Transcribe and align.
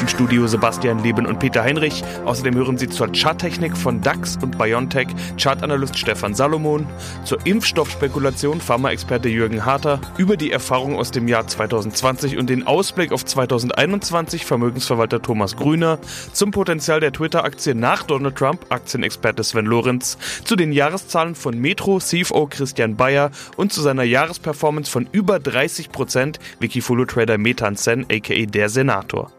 Im 0.00 0.08
Studio 0.08 0.46
Sebastian 0.46 1.02
Leben 1.02 1.26
und 1.26 1.38
Peter 1.38 1.62
Heinrich. 1.62 2.02
Außerdem 2.24 2.54
hören 2.54 2.78
Sie 2.78 2.88
zur 2.88 3.08
Charttechnik 3.12 3.76
von 3.76 4.00
DAX 4.00 4.38
und 4.42 4.58
BioNTech 4.58 5.08
Chartanalyst 5.40 5.98
Stefan 5.98 6.34
Salomon, 6.34 6.86
zur 7.24 7.38
Impfstoffspekulation 7.46 8.60
Pharmaexperte 8.60 9.28
Jürgen 9.28 9.64
Harter, 9.64 10.00
über 10.18 10.36
die 10.36 10.52
Erfahrung 10.52 10.96
aus 10.96 11.10
dem 11.10 11.28
Jahr 11.28 11.46
2020 11.46 12.36
und 12.38 12.50
den 12.50 12.66
Ausblick 12.66 13.12
auf 13.12 13.24
2021 13.24 14.44
Vermögensverwalter 14.44 15.22
Thomas 15.22 15.56
Grüner, 15.56 15.98
zum 16.32 16.50
Potenzial 16.50 17.00
der 17.00 17.12
Twitter-Aktie 17.12 17.74
nach 17.74 18.02
Donald 18.02 18.36
Trump 18.36 18.66
Aktienexperte 18.68 19.44
Sven 19.44 19.66
Lorenz, 19.66 20.18
zu 20.44 20.56
den 20.56 20.72
Jahreszahlen 20.72 21.34
von 21.34 21.58
Metro 21.58 21.98
CFO 21.98 22.46
Christian 22.46 22.96
Bayer 22.96 23.30
und 23.56 23.72
zu 23.72 23.80
seiner 23.80 24.04
Jahresperformance 24.04 24.90
von 24.90 25.08
über 25.12 25.38
30 25.38 25.90
Prozent 25.90 26.38
Wikifolio-Trader 26.60 27.38
Metan 27.38 27.76
Sen 27.76 28.06
aka 28.10 28.46
der 28.46 28.68
Senator. 28.68 29.32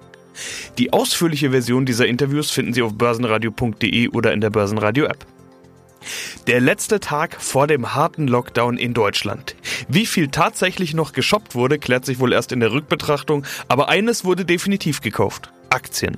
Die 0.77 0.93
ausführliche 0.93 1.51
Version 1.51 1.85
dieser 1.85 2.07
Interviews 2.07 2.51
finden 2.51 2.73
Sie 2.73 2.81
auf 2.81 2.93
börsenradio.de 2.93 4.09
oder 4.09 4.33
in 4.33 4.41
der 4.41 4.49
Börsenradio-App. 4.49 5.25
Der 6.47 6.59
letzte 6.59 6.99
Tag 6.99 7.41
vor 7.41 7.67
dem 7.67 7.95
harten 7.95 8.27
Lockdown 8.27 8.77
in 8.77 8.93
Deutschland. 8.93 9.55
Wie 9.87 10.05
viel 10.05 10.27
tatsächlich 10.27 10.93
noch 10.93 11.13
geshoppt 11.13 11.55
wurde, 11.55 11.79
klärt 11.79 12.05
sich 12.05 12.19
wohl 12.19 12.33
erst 12.33 12.51
in 12.51 12.59
der 12.59 12.71
Rückbetrachtung, 12.71 13.45
aber 13.67 13.89
eines 13.89 14.23
wurde 14.23 14.45
definitiv 14.45 15.01
gekauft. 15.01 15.51
Aktien. 15.69 16.17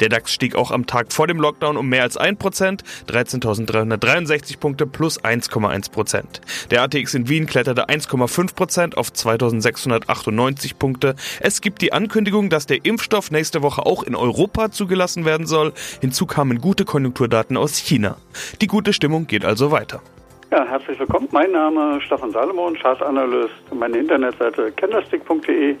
Der 0.00 0.08
DAX 0.08 0.32
stieg 0.32 0.54
auch 0.54 0.70
am 0.70 0.86
Tag 0.86 1.12
vor 1.12 1.26
dem 1.26 1.38
Lockdown 1.40 1.76
um 1.76 1.88
mehr 1.88 2.02
als 2.02 2.18
1%, 2.18 2.80
13.363 3.08 4.58
Punkte 4.58 4.86
plus 4.86 5.22
1,1%. 5.22 6.24
Der 6.70 6.82
ATX 6.82 7.14
in 7.14 7.28
Wien 7.28 7.46
kletterte 7.46 7.88
1,5% 7.88 8.94
auf 8.94 9.08
2.698 9.08 10.76
Punkte. 10.78 11.14
Es 11.40 11.60
gibt 11.60 11.82
die 11.82 11.92
Ankündigung, 11.92 12.50
dass 12.50 12.66
der 12.66 12.84
Impfstoff 12.84 13.30
nächste 13.30 13.62
Woche 13.62 13.84
auch 13.86 14.02
in 14.02 14.14
Europa 14.14 14.70
zugelassen 14.70 15.24
werden 15.24 15.46
soll. 15.46 15.72
Hinzu 16.00 16.26
kamen 16.26 16.60
gute 16.60 16.84
Konjunkturdaten 16.84 17.56
aus 17.56 17.76
China. 17.76 18.16
Die 18.60 18.66
gute 18.66 18.92
Stimmung 18.92 19.26
geht 19.26 19.44
also 19.44 19.70
weiter. 19.70 20.02
Ja, 20.50 20.64
herzlich 20.64 20.98
willkommen. 21.00 21.28
Mein 21.32 21.50
Name 21.50 21.96
ist 21.96 22.04
Stefan 22.04 22.30
Salomon, 22.30 22.76
Chartanalyst. 22.76 23.54
Meine 23.74 23.98
Internetseite 23.98 24.70
candlestick.de 24.72 25.76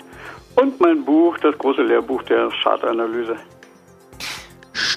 und 0.56 0.80
mein 0.80 1.04
Buch, 1.04 1.38
das 1.38 1.56
große 1.58 1.82
Lehrbuch 1.82 2.22
der 2.24 2.48
Chartanalyse 2.62 3.36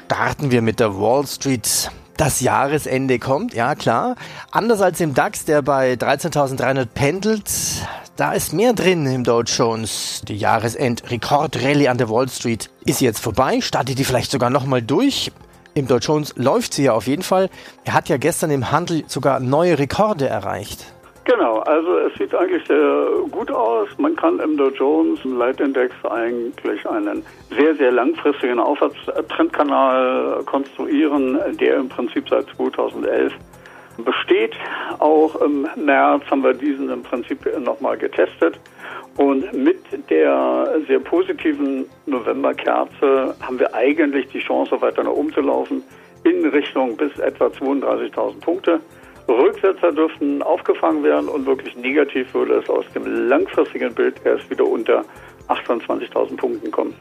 starten 0.07 0.51
wir 0.51 0.61
mit 0.61 0.79
der 0.79 0.97
Wall 0.97 1.27
Street. 1.27 1.91
Das 2.15 2.39
Jahresende 2.39 3.19
kommt, 3.19 3.53
ja 3.53 3.75
klar. 3.75 4.15
Anders 4.51 4.81
als 4.81 5.01
im 5.01 5.13
DAX, 5.13 5.43
der 5.43 5.61
bei 5.61 5.93
13.300 5.95 6.85
pendelt, 6.85 7.51
da 8.15 8.31
ist 8.31 8.53
mehr 8.53 8.71
drin 8.71 9.05
im 9.05 9.25
Dow 9.25 9.41
Jones. 9.41 10.21
Die 10.25 10.37
Jahresend-Rekordrallye 10.37 11.89
an 11.89 11.97
der 11.97 12.09
Wall 12.09 12.29
Street 12.29 12.69
ist 12.85 13.01
jetzt 13.01 13.19
vorbei. 13.19 13.59
Startet 13.59 13.99
die 13.99 14.05
vielleicht 14.05 14.31
sogar 14.31 14.49
nochmal 14.49 14.81
durch? 14.81 15.33
Im 15.73 15.87
Dow 15.87 15.97
Jones 15.97 16.33
läuft 16.37 16.73
sie 16.73 16.83
ja 16.83 16.93
auf 16.93 17.05
jeden 17.05 17.23
Fall. 17.23 17.49
Er 17.83 17.91
hat 17.91 18.07
ja 18.07 18.15
gestern 18.15 18.49
im 18.49 18.71
Handel 18.71 19.03
sogar 19.07 19.41
neue 19.41 19.77
Rekorde 19.77 20.29
erreicht. 20.29 20.85
Genau, 21.27 21.59
also 21.59 21.97
es 21.97 22.13
sieht 22.17 22.33
eigentlich 22.33 22.65
sehr 22.67 23.09
gut 23.31 23.51
aus. 23.51 23.89
Man 23.97 24.15
kann 24.15 24.39
im 24.39 24.55
Dow 24.55 24.69
Jones 24.69 25.19
im 25.25 25.37
Leitindex 25.37 25.93
eigentlich 26.05 26.87
einen 26.87 27.21
sehr, 27.49 27.75
sehr 27.75 27.91
langfristigen 27.91 28.59
Aufwärtstrendkanal 28.59 30.41
konstruieren, 30.45 31.37
der 31.59 31.75
im 31.79 31.89
Prinzip 31.89 32.29
seit 32.29 32.47
2011 32.55 33.33
besteht. 34.05 34.55
Auch 34.99 35.35
im 35.41 35.67
März 35.75 36.23
haben 36.31 36.43
wir 36.43 36.53
diesen 36.53 36.89
im 36.89 37.03
Prinzip 37.03 37.45
nochmal 37.59 37.97
getestet. 37.97 38.57
Und 39.17 39.51
mit 39.51 39.83
der 40.09 40.79
sehr 40.87 40.99
positiven 40.99 41.89
Novemberkerze 42.05 43.35
haben 43.41 43.59
wir 43.59 43.75
eigentlich 43.75 44.29
die 44.29 44.39
Chance, 44.39 44.81
weiter 44.81 45.03
nach 45.03 45.11
oben 45.11 45.33
zu 45.33 45.41
laufen 45.41 45.83
in 46.23 46.45
Richtung 46.45 46.95
bis 46.95 47.19
etwa 47.19 47.47
32.000 47.47 48.39
Punkte. 48.39 48.79
Rücksetzer 49.27 49.91
dürften 49.91 50.41
aufgefangen 50.41 51.03
werden 51.03 51.27
und 51.27 51.45
wirklich 51.45 51.75
negativ 51.75 52.33
würde 52.33 52.55
es 52.55 52.69
aus 52.69 52.85
dem 52.93 53.27
langfristigen 53.27 53.93
Bild 53.93 54.15
erst 54.23 54.49
wieder 54.49 54.65
unter 54.65 55.03
28.000 55.47 56.37
Punkten 56.37 56.71
kommen. 56.71 56.95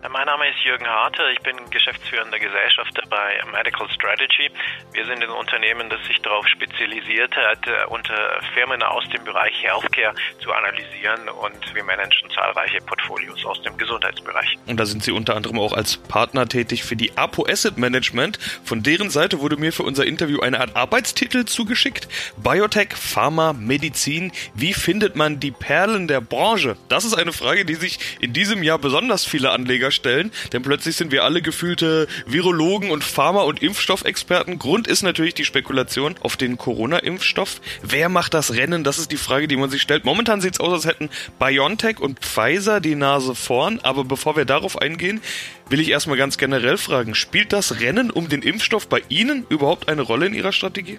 Mein 0.00 0.26
Name 0.26 0.48
ist 0.48 0.64
Jürgen 0.64 0.86
Harte, 0.86 1.22
ich 1.32 1.40
bin 1.40 1.56
geschäftsführender 1.70 2.38
Gesellschafter 2.38 3.02
bei 3.10 3.42
Medical 3.50 3.90
Strategy. 3.90 4.48
Wir 4.92 5.04
sind 5.04 5.24
ein 5.24 5.28
Unternehmen, 5.28 5.90
das 5.90 5.98
sich 6.06 6.18
darauf 6.22 6.46
spezialisiert 6.46 7.34
hat, 7.36 7.66
äh, 7.66 7.84
unter 7.88 8.14
Firmen 8.54 8.80
aus 8.84 9.02
dem 9.08 9.24
Bereich 9.24 9.52
Healthcare 9.60 10.14
zu 10.40 10.52
analysieren 10.52 11.28
und 11.28 11.74
wir 11.74 11.82
managen 11.82 12.30
zahlreiche 12.30 12.80
Portfolios 12.82 13.44
aus 13.44 13.60
dem 13.62 13.76
Gesundheitsbereich. 13.76 14.56
Und 14.66 14.78
da 14.78 14.86
sind 14.86 15.02
Sie 15.02 15.10
unter 15.10 15.34
anderem 15.34 15.58
auch 15.58 15.72
als 15.72 15.96
Partner 15.96 16.48
tätig 16.48 16.84
für 16.84 16.96
die 16.96 17.18
Apo 17.18 17.44
Asset 17.46 17.76
Management. 17.76 18.38
Von 18.64 18.84
deren 18.84 19.10
Seite 19.10 19.40
wurde 19.40 19.56
mir 19.56 19.72
für 19.72 19.82
unser 19.82 20.06
Interview 20.06 20.40
eine 20.40 20.60
Art 20.60 20.76
Arbeitstitel 20.76 21.44
zugeschickt. 21.44 22.06
Biotech, 22.36 22.94
Pharma, 22.94 23.52
Medizin. 23.52 24.30
Wie 24.54 24.74
findet 24.74 25.16
man 25.16 25.40
die 25.40 25.50
Perlen 25.50 26.06
der 26.06 26.20
Branche? 26.20 26.76
Das 26.88 27.04
ist 27.04 27.14
eine 27.14 27.32
Frage, 27.32 27.64
die 27.64 27.74
sich 27.74 27.98
in 28.20 28.32
diesem 28.32 28.62
Jahr 28.62 28.78
besonders 28.78 29.24
viele 29.24 29.50
Anleger 29.50 29.87
stellen, 29.90 30.30
denn 30.52 30.62
plötzlich 30.62 30.96
sind 30.96 31.12
wir 31.12 31.24
alle 31.24 31.42
gefühlte 31.42 32.08
Virologen 32.26 32.90
und 32.90 33.04
Pharma- 33.04 33.42
und 33.42 33.62
Impfstoffexperten. 33.62 34.58
Grund 34.58 34.86
ist 34.86 35.02
natürlich 35.02 35.34
die 35.34 35.44
Spekulation 35.44 36.16
auf 36.20 36.36
den 36.36 36.58
Corona-Impfstoff. 36.58 37.60
Wer 37.82 38.08
macht 38.08 38.34
das 38.34 38.54
Rennen? 38.54 38.84
Das 38.84 38.98
ist 38.98 39.12
die 39.12 39.16
Frage, 39.16 39.48
die 39.48 39.56
man 39.56 39.70
sich 39.70 39.82
stellt. 39.82 40.04
Momentan 40.04 40.40
sieht 40.40 40.54
es 40.54 40.60
aus, 40.60 40.72
als 40.72 40.86
hätten 40.86 41.10
BioNTech 41.38 42.00
und 42.00 42.20
Pfizer 42.20 42.80
die 42.80 42.94
Nase 42.94 43.34
vorn. 43.34 43.80
Aber 43.82 44.04
bevor 44.04 44.36
wir 44.36 44.44
darauf 44.44 44.80
eingehen, 44.80 45.20
will 45.68 45.80
ich 45.80 45.90
erstmal 45.90 46.16
ganz 46.16 46.38
generell 46.38 46.76
fragen, 46.76 47.14
spielt 47.14 47.52
das 47.52 47.80
Rennen 47.80 48.10
um 48.10 48.28
den 48.28 48.42
Impfstoff 48.42 48.88
bei 48.88 49.02
Ihnen 49.08 49.46
überhaupt 49.48 49.88
eine 49.88 50.02
Rolle 50.02 50.26
in 50.26 50.34
Ihrer 50.34 50.52
Strategie? 50.52 50.98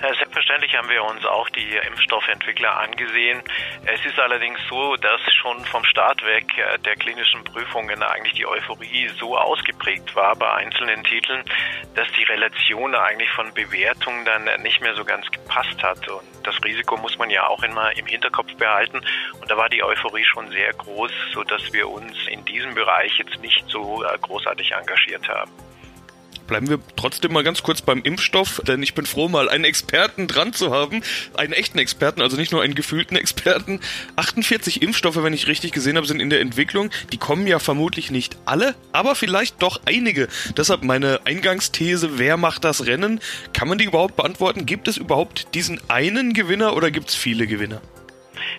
Selbstverständlich 0.00 0.74
haben 0.74 0.88
wir 0.88 1.04
uns 1.04 1.26
auch 1.26 1.50
die 1.50 1.76
Impfstoffentwickler 1.76 2.74
angesehen. 2.74 3.42
Es 3.84 4.02
ist 4.06 4.18
allerdings 4.18 4.58
so, 4.70 4.96
dass 4.96 5.20
schon 5.34 5.62
vom 5.66 5.84
Start 5.84 6.24
weg 6.24 6.46
äh, 6.56 6.78
der 6.78 6.96
klinischen 6.96 7.44
Prüfungen 7.44 8.02
eigentlich 8.02 8.32
die 8.32 8.46
Euphorie 8.46 9.08
so 9.18 9.36
ausgeprägt 9.36 10.16
war 10.16 10.34
bei 10.36 10.50
einzelnen 10.52 11.04
Titeln, 11.04 11.44
dass 11.94 12.08
die 12.12 12.24
Relation 12.24 12.94
eigentlich 12.94 13.30
von 13.32 13.52
Bewertung 13.52 14.24
dann 14.24 14.48
nicht 14.62 14.80
mehr 14.80 14.94
so 14.94 15.04
ganz 15.04 15.30
gepasst 15.30 15.82
hat. 15.82 16.08
Und 16.08 16.24
das 16.44 16.56
Risiko 16.64 16.96
muss 16.96 17.18
man 17.18 17.28
ja 17.28 17.46
auch 17.46 17.62
immer 17.62 17.94
im 17.96 18.06
Hinterkopf 18.06 18.54
behalten. 18.54 19.02
Und 19.38 19.50
da 19.50 19.56
war 19.58 19.68
die 19.68 19.82
Euphorie 19.82 20.24
schon 20.24 20.50
sehr 20.50 20.72
groß, 20.72 21.12
sodass 21.34 21.72
wir 21.74 21.86
uns 21.88 22.16
in 22.28 22.42
diesem 22.46 22.74
Bereich 22.74 23.18
jetzt 23.18 23.38
nicht 23.42 23.64
so 23.68 24.02
äh, 24.02 24.16
großartig 24.18 24.72
engagiert 24.72 25.28
haben. 25.28 25.52
Bleiben 26.50 26.68
wir 26.68 26.80
trotzdem 26.96 27.32
mal 27.32 27.44
ganz 27.44 27.62
kurz 27.62 27.80
beim 27.80 28.02
Impfstoff, 28.02 28.60
denn 28.66 28.82
ich 28.82 28.94
bin 28.94 29.06
froh, 29.06 29.28
mal 29.28 29.48
einen 29.48 29.62
Experten 29.62 30.26
dran 30.26 30.52
zu 30.52 30.72
haben. 30.72 31.00
Einen 31.36 31.52
echten 31.52 31.78
Experten, 31.78 32.20
also 32.20 32.36
nicht 32.36 32.50
nur 32.50 32.60
einen 32.60 32.74
gefühlten 32.74 33.16
Experten. 33.16 33.78
48 34.16 34.82
Impfstoffe, 34.82 35.22
wenn 35.22 35.32
ich 35.32 35.46
richtig 35.46 35.70
gesehen 35.70 35.96
habe, 35.96 36.08
sind 36.08 36.18
in 36.18 36.28
der 36.28 36.40
Entwicklung. 36.40 36.90
Die 37.12 37.18
kommen 37.18 37.46
ja 37.46 37.60
vermutlich 37.60 38.10
nicht 38.10 38.36
alle, 38.46 38.74
aber 38.90 39.14
vielleicht 39.14 39.62
doch 39.62 39.80
einige. 39.84 40.26
Deshalb 40.56 40.82
meine 40.82 41.20
Eingangsthese, 41.24 42.18
wer 42.18 42.36
macht 42.36 42.64
das 42.64 42.84
Rennen? 42.84 43.20
Kann 43.52 43.68
man 43.68 43.78
die 43.78 43.84
überhaupt 43.84 44.16
beantworten? 44.16 44.66
Gibt 44.66 44.88
es 44.88 44.96
überhaupt 44.96 45.54
diesen 45.54 45.80
einen 45.88 46.32
Gewinner 46.32 46.74
oder 46.74 46.90
gibt 46.90 47.10
es 47.10 47.14
viele 47.14 47.46
Gewinner? 47.46 47.80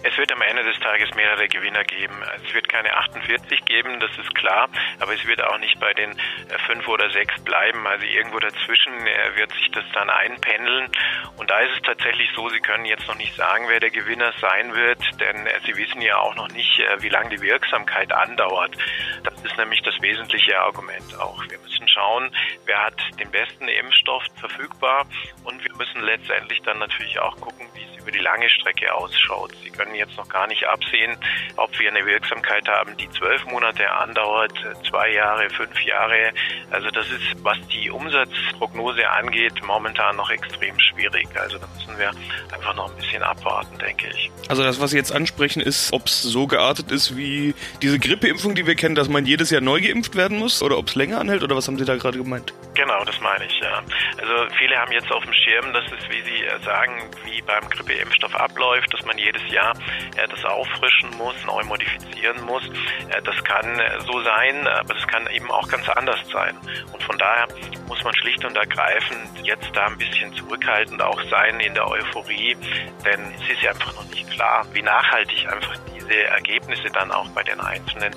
Es 0.04 0.18
wird 0.18 0.32
am 0.32 0.42
Ende 0.42 0.64
des 0.64 0.80
Tages 0.80 1.14
mehrere 1.16 1.48
Gewinner 1.48 1.84
geben. 1.84 2.16
Es 2.46 2.54
wird 2.54 2.70
keine 2.70 2.96
48 2.96 3.66
geben, 3.66 4.00
das 4.00 4.12
ist 4.18 4.34
klar, 4.36 4.70
aber 5.00 5.14
es 5.14 5.26
wird 5.26 5.44
auch 5.44 5.58
nicht 5.60 5.80
bei 5.80 5.94
den 5.94 6.12
äh, 6.12 6.58
fünf 6.68 6.88
oder 6.88 7.10
sechs 7.12 7.40
bleiben. 7.44 7.86
Also 7.88 8.06
irgendwo 8.06 8.40
dazwischen 8.40 8.94
äh, 9.08 9.36
wird 9.36 9.52
sich 9.54 9.72
das 9.72 9.86
dann 9.94 10.10
einpendeln. 10.10 10.90
Und 11.38 11.50
da 11.50 11.60
ist 11.60 11.76
es 11.76 11.82
tatsächlich 11.84 12.30
so, 12.36 12.50
Sie 12.50 12.60
können 12.60 12.86
jetzt 12.86 13.08
noch 13.08 13.16
nicht 13.16 13.36
sagen, 13.36 13.66
wer 13.68 13.80
der 13.80 13.92
Gewinner 13.92 14.34
sein 14.40 14.74
wird, 14.74 15.00
denn 15.20 15.48
äh, 15.48 15.60
Sie 15.66 15.76
wissen 15.76 16.02
ja 16.02 16.18
auch 16.18 16.36
noch 16.36 16.50
nicht, 16.50 16.82
wie 17.00 17.10
lange 17.10 17.30
die 17.30 17.42
Wirksamkeit 17.42 18.12
andauert. 18.12 18.76
Das 19.24 19.34
ist 19.44 19.58
nämlich 19.58 19.82
das 19.84 20.00
wesentliche 20.02 20.60
Argument 20.60 21.20
auch. 21.20 21.44
Wir 21.50 21.60
müssen 21.60 21.88
schauen, 21.88 22.32
wer 22.66 22.86
hat 22.86 23.00
den 23.20 23.30
besten 23.32 23.68
Impfstoff 23.68 24.24
verfügbar 24.40 25.06
und 25.44 25.64
wir 25.64 25.74
müssen 25.76 26.02
letztendlich 26.02 26.62
dann 26.64 26.80
natürlich 26.80 27.20
auch 27.20 27.36
gucken, 27.40 27.68
wie 27.74 27.84
es 27.84 28.02
über 28.02 28.12
die 28.12 28.20
lange 28.20 28.50
Strecke 28.50 28.94
ausschaut. 28.94 29.52
Sie 29.64 29.71
können 29.72 29.96
jetzt 29.96 30.16
noch 30.18 30.28
gar 30.30 30.48
nicht 30.48 30.66
absehen, 30.66 31.18
ob 31.58 31.78
wir 31.80 31.90
eine 31.90 32.06
Wirksamkeit 32.06 32.68
haben, 32.68 32.96
die 32.98 33.10
zwölf 33.12 33.46
Monate 33.46 33.90
andauert, 33.92 34.54
zwei 34.90 35.12
Jahre, 35.12 35.50
fünf 35.50 35.80
Jahre. 35.82 36.32
Also 36.72 36.90
das 36.90 37.08
ist, 37.08 37.44
was 37.44 37.58
die 37.68 37.90
Umsatzprognose 37.90 39.10
angeht, 39.10 39.54
momentan 39.66 40.16
noch 40.16 40.30
extrem 40.30 40.80
schwierig. 40.80 41.28
Also 41.36 41.58
da 41.58 41.68
müssen 41.76 41.98
wir 41.98 42.12
einfach 42.54 42.76
noch 42.76 42.90
ein 42.90 42.98
bisschen 42.98 43.24
abwarten, 43.24 43.78
denke 43.80 44.08
ich. 44.16 44.32
Also 44.48 44.64
das, 44.64 44.80
was 44.80 44.92
Sie 44.92 44.98
jetzt 44.98 45.12
ansprechen, 45.12 45.62
ist, 45.62 45.94
ob 45.94 46.08
es 46.08 46.22
so 46.22 46.48
geartet 46.48 46.92
ist 46.92 47.16
wie 47.18 47.54
diese 47.82 48.00
Grippeimpfung, 48.00 48.56
die 48.56 48.68
wir 48.68 48.76
kennen, 48.76 48.96
dass 48.96 49.10
man 49.10 49.26
jedes 49.26 49.50
Jahr 49.50 49.62
neu 49.62 49.82
geimpft 49.82 50.16
werden 50.16 50.38
muss 50.38 50.62
oder 50.62 50.78
ob 50.78 50.88
es 50.88 50.96
länger 50.96 51.20
anhält 51.20 51.44
oder 51.44 51.56
was 51.56 51.68
haben 51.68 51.78
Sie 51.78 51.86
da 51.86 51.96
gerade 51.96 52.18
gemeint? 52.18 52.54
Genau, 52.82 53.04
das 53.06 53.22
meine 53.22 53.46
ich, 53.46 53.60
ja. 53.60 53.84
Also 54.18 54.56
viele 54.58 54.76
haben 54.76 54.92
jetzt 54.92 55.12
auf 55.12 55.24
dem 55.24 55.34
Schirm, 55.34 55.72
dass 55.72 55.86
es, 55.86 56.10
wie 56.10 56.20
Sie 56.24 56.66
sagen, 56.66 57.12
wie 57.24 57.40
beim 57.44 57.70
Grippeimpfstoff 57.70 58.36
abläuft, 58.36 58.92
dass 58.92 59.06
man 59.06 59.20
jedes 59.20 59.48
Jahr 59.52 59.76
äh, 60.18 60.28
das 60.28 60.44
auffrischen 60.46 61.12
muss, 61.16 61.36
neu 61.46 61.64
modifizieren 61.66 62.44
muss. 62.44 62.64
Äh, 63.10 63.22
das 63.22 63.44
kann 63.44 63.80
äh, 63.80 64.00
so 64.00 64.20
sein, 64.24 64.68
aber 64.68 64.96
das 64.96 65.08
kann 65.08 65.28
eben 65.28 65.52
auch 65.52 65.68
ganz 65.70 65.88
anders 65.90 66.28
sein. 66.34 66.58
Und 66.92 67.04
von 67.04 67.20
daher 67.20 67.46
muss 67.88 68.04
man 68.04 68.16
schlicht 68.16 68.44
und 68.46 68.58
ergreifend 68.58 69.30
jetzt 69.44 69.70
da 69.76 69.86
ein 69.86 69.98
bisschen 70.00 70.34
zurückhaltend 70.34 71.04
auch 71.04 71.22
sein 71.30 71.60
in 71.60 71.76
der 71.76 71.88
Euphorie, 71.88 72.58
denn 73.06 73.32
es 73.36 73.48
ist 73.48 73.62
ja 73.62 73.70
einfach 73.70 73.94
noch 73.94 74.06
nicht 74.06 74.28
klar, 74.32 74.66
wie 74.74 74.82
nachhaltig 74.82 75.48
einfach 75.48 75.78
diese 75.94 76.24
Ergebnisse 76.24 76.90
dann 76.92 77.12
auch 77.12 77.30
bei 77.30 77.44
den 77.44 77.60
einzelnen 77.60 78.16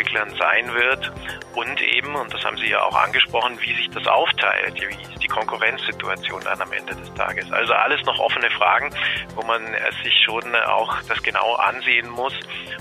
Entwicklern 0.00 0.32
sein 0.38 0.74
wird 0.74 1.12
und 1.54 1.80
eben, 1.82 2.14
und 2.14 2.32
das 2.32 2.42
haben 2.42 2.56
Sie 2.56 2.70
ja 2.70 2.82
auch 2.82 2.96
angesprochen, 2.96 3.58
wie 3.60 3.74
sich 3.74 3.90
das 3.90 4.06
aufteilt, 4.06 4.74
wie 4.76 5.12
ist 5.12 5.22
die 5.22 5.28
Konkurrenzsituation 5.28 6.40
dann 6.42 6.60
am 6.60 6.72
Ende 6.72 6.94
des 6.94 7.12
Tages. 7.14 7.50
Also 7.52 7.72
alles 7.74 8.02
noch 8.06 8.18
offene 8.18 8.50
Fragen, 8.50 8.90
wo 9.34 9.42
man 9.42 9.62
sich 10.02 10.14
schon 10.24 10.42
auch 10.54 10.96
das 11.08 11.22
genau 11.22 11.54
ansehen 11.54 12.08
muss 12.10 12.32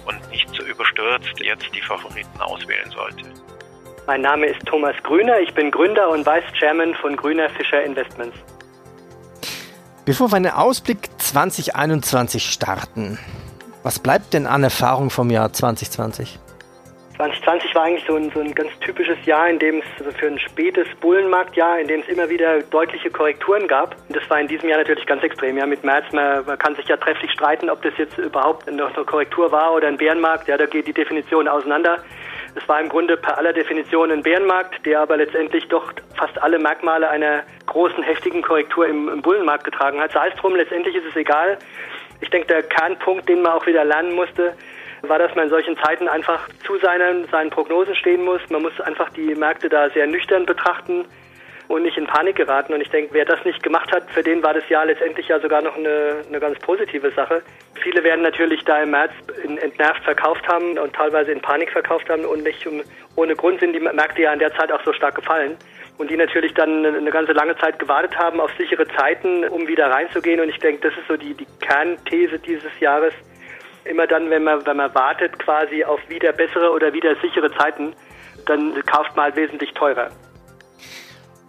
und 0.06 0.30
nicht 0.32 0.48
so 0.56 0.64
überstürzt 0.64 1.40
jetzt 1.42 1.66
die 1.76 1.82
Favoriten 1.82 2.40
auswählen 2.40 2.90
sollte. 2.92 3.26
Mein 4.08 4.22
Name 4.22 4.48
ist 4.48 4.66
Thomas 4.66 4.96
Grüner, 5.04 5.40
ich 5.40 5.54
bin 5.54 5.72
Gründer 5.72 6.10
und 6.10 6.26
Vice 6.26 6.52
Chairman 6.58 6.96
von 6.96 7.16
Grüner 7.16 7.50
Fischer 7.50 7.84
Investments. 7.84 8.38
Bevor 10.06 10.32
wir 10.32 10.38
einen 10.38 10.54
Ausblick 10.54 11.10
2021 11.18 12.50
starten, 12.50 13.20
was 13.84 14.00
bleibt 14.00 14.34
denn 14.34 14.48
an 14.48 14.64
Erfahrung 14.64 15.10
vom 15.10 15.30
Jahr 15.30 15.54
2020? 15.54 16.40
2020 17.50 17.76
war 17.76 17.84
eigentlich 17.84 18.06
so 18.06 18.16
ein, 18.16 18.32
so 18.32 18.40
ein 18.42 18.54
ganz 18.54 18.70
typisches 18.80 19.18
Jahr, 19.26 19.50
in 19.50 19.58
dem 19.58 19.80
es 19.80 20.06
also 20.06 20.16
für 20.16 20.28
ein 20.28 20.38
spätes 20.38 20.88
Bullenmarktjahr, 21.02 21.80
in 21.80 21.88
dem 21.88 22.02
es 22.02 22.08
immer 22.08 22.30
wieder 22.30 22.62
deutliche 22.62 23.10
Korrekturen 23.10 23.68
gab. 23.68 23.96
Und 24.08 24.16
das 24.16 24.30
war 24.30 24.40
in 24.40 24.48
diesem 24.48 24.70
Jahr 24.70 24.78
natürlich 24.78 25.08
ganz 25.08 25.24
extrem. 25.24 25.58
Ja, 25.58 25.66
mit 25.66 25.84
März, 25.84 26.06
man, 26.14 26.46
man 26.46 26.60
kann 26.60 26.76
sich 26.76 26.88
ja 26.88 26.98
trefflich 26.98 27.32
streiten, 27.32 27.72
ob 27.72 27.82
das 27.82 27.94
jetzt 27.98 28.20
überhaupt 28.20 28.72
noch 28.72 28.96
eine 28.96 29.04
Korrektur 29.04 29.52
war 29.52 29.74
oder 29.74 29.88
ein 29.88 29.98
Bärenmarkt. 29.98 30.48
Ja, 30.48 30.58
da 30.58 30.68
geht 30.68 30.86
die 30.86 30.94
Definition 30.94 31.48
auseinander. 31.48 32.04
Es 32.54 32.68
war 32.70 32.80
im 32.80 32.90
Grunde 32.90 33.18
per 33.18 33.40
aller 33.40 33.54
Definition 33.54 34.12
ein 34.12 34.22
Bärenmarkt, 34.22 34.86
der 34.86 35.00
aber 35.02 35.18
letztendlich 35.18 35.68
doch 35.70 35.92
fast 36.16 36.40
alle 36.44 36.60
Merkmale 36.60 37.10
einer 37.10 37.42
großen, 37.66 38.04
heftigen 38.04 38.44
Korrektur 38.44 38.88
im, 38.88 39.10
im 39.10 39.24
Bullenmarkt 39.24 39.64
getragen 39.64 40.00
hat. 40.00 40.12
Sei 40.12 40.28
es 40.28 40.36
drum, 40.36 40.56
letztendlich 40.56 40.96
ist 40.96 41.06
es 41.06 41.16
egal. 41.16 41.58
Ich 42.22 42.30
denke, 42.30 42.46
der 42.48 42.62
Kernpunkt, 42.62 43.28
den 43.28 43.42
man 43.42 43.54
auch 43.54 43.66
wieder 43.66 43.86
lernen 43.86 44.14
musste, 44.14 44.54
war, 45.02 45.20
dass 45.20 45.34
man 45.36 45.46
in 45.46 45.50
solchen 45.50 45.78
Zeiten 45.78 46.08
einfach 46.08 46.48
zu 46.66 46.78
seinen, 46.80 47.28
seinen 47.30 47.50
Prognosen 47.50 47.96
stehen 47.96 48.24
muss. 48.24 48.42
Man 48.50 48.62
muss 48.62 48.80
einfach 48.82 49.10
die 49.12 49.36
Märkte 49.36 49.70
da 49.70 49.90
sehr 49.90 50.08
nüchtern 50.08 50.46
betrachten 50.46 51.06
und 51.70 51.84
nicht 51.84 51.98
in 51.98 52.08
Panik 52.08 52.36
geraten. 52.36 52.74
Und 52.74 52.82
ich 52.82 52.90
denke, 52.90 53.14
wer 53.14 53.26
das 53.26 53.44
nicht 53.46 53.64
gemacht 53.64 53.92
hat, 53.94 54.10
für 54.12 54.24
den 54.24 54.44
war 54.44 54.54
das 54.54 54.68
Jahr 54.70 54.86
letztendlich 54.86 55.28
ja 55.28 55.40
sogar 55.40 55.62
noch 55.62 55.78
eine, 55.78 56.24
eine 56.28 56.40
ganz 56.40 56.60
positive 56.60 57.12
Sache. 57.12 57.42
Viele 57.82 58.04
werden 58.04 58.24
natürlich 58.24 58.66
da 58.66 58.82
im 58.82 58.92
März 58.92 59.12
entnervt 59.62 60.04
verkauft 60.04 60.48
haben 60.48 60.78
und 60.78 60.94
teilweise 60.94 61.32
in 61.32 61.42
Panik 61.42 61.72
verkauft 61.72 62.10
haben 62.10 62.26
und 62.26 62.44
nicht 62.44 62.66
um, 62.68 62.82
ohne 63.16 63.36
Grund 63.36 63.60
sind 63.60 63.74
die 63.74 63.80
Märkte 63.80 64.24
ja 64.24 64.34
in 64.34 64.40
der 64.40 64.54
Zeit 64.56 64.72
auch 64.72 64.84
so 64.84 64.92
stark 64.94 65.16
gefallen. 65.16 65.56
Und 65.98 66.10
die 66.10 66.18
natürlich 66.18 66.54
dann 66.54 66.86
eine 66.86 67.12
ganze 67.12 67.34
lange 67.34 67.58
Zeit 67.58 67.78
gewartet 67.78 68.18
haben 68.18 68.40
auf 68.40 68.52
sichere 68.58 68.88
Zeiten, 68.88 69.44
um 69.50 69.68
wieder 69.68 69.88
reinzugehen. 69.92 70.40
Und 70.40 70.50
ich 70.50 70.58
denke, 70.58 70.88
das 70.88 70.98
ist 70.98 71.08
so 71.08 71.18
die, 71.18 71.34
die 71.34 71.48
Kernthese 71.60 72.40
dieses 72.40 72.72
Jahres, 72.80 73.14
immer 73.86 74.08
dann, 74.08 74.30
wenn 74.30 74.44
man, 74.44 74.66
wenn 74.66 74.78
man 74.78 74.94
wartet 74.94 75.38
quasi 75.40 75.84
auf 75.84 76.00
wieder 76.10 76.32
bessere 76.34 76.72
oder 76.72 76.94
wieder 76.94 77.16
sichere 77.22 77.52
Zeiten, 77.58 77.94
dann 78.46 78.74
kauft 78.86 79.16
man 79.16 79.26
halt 79.26 79.36
wesentlich 79.36 79.74
teurer. 79.74 80.10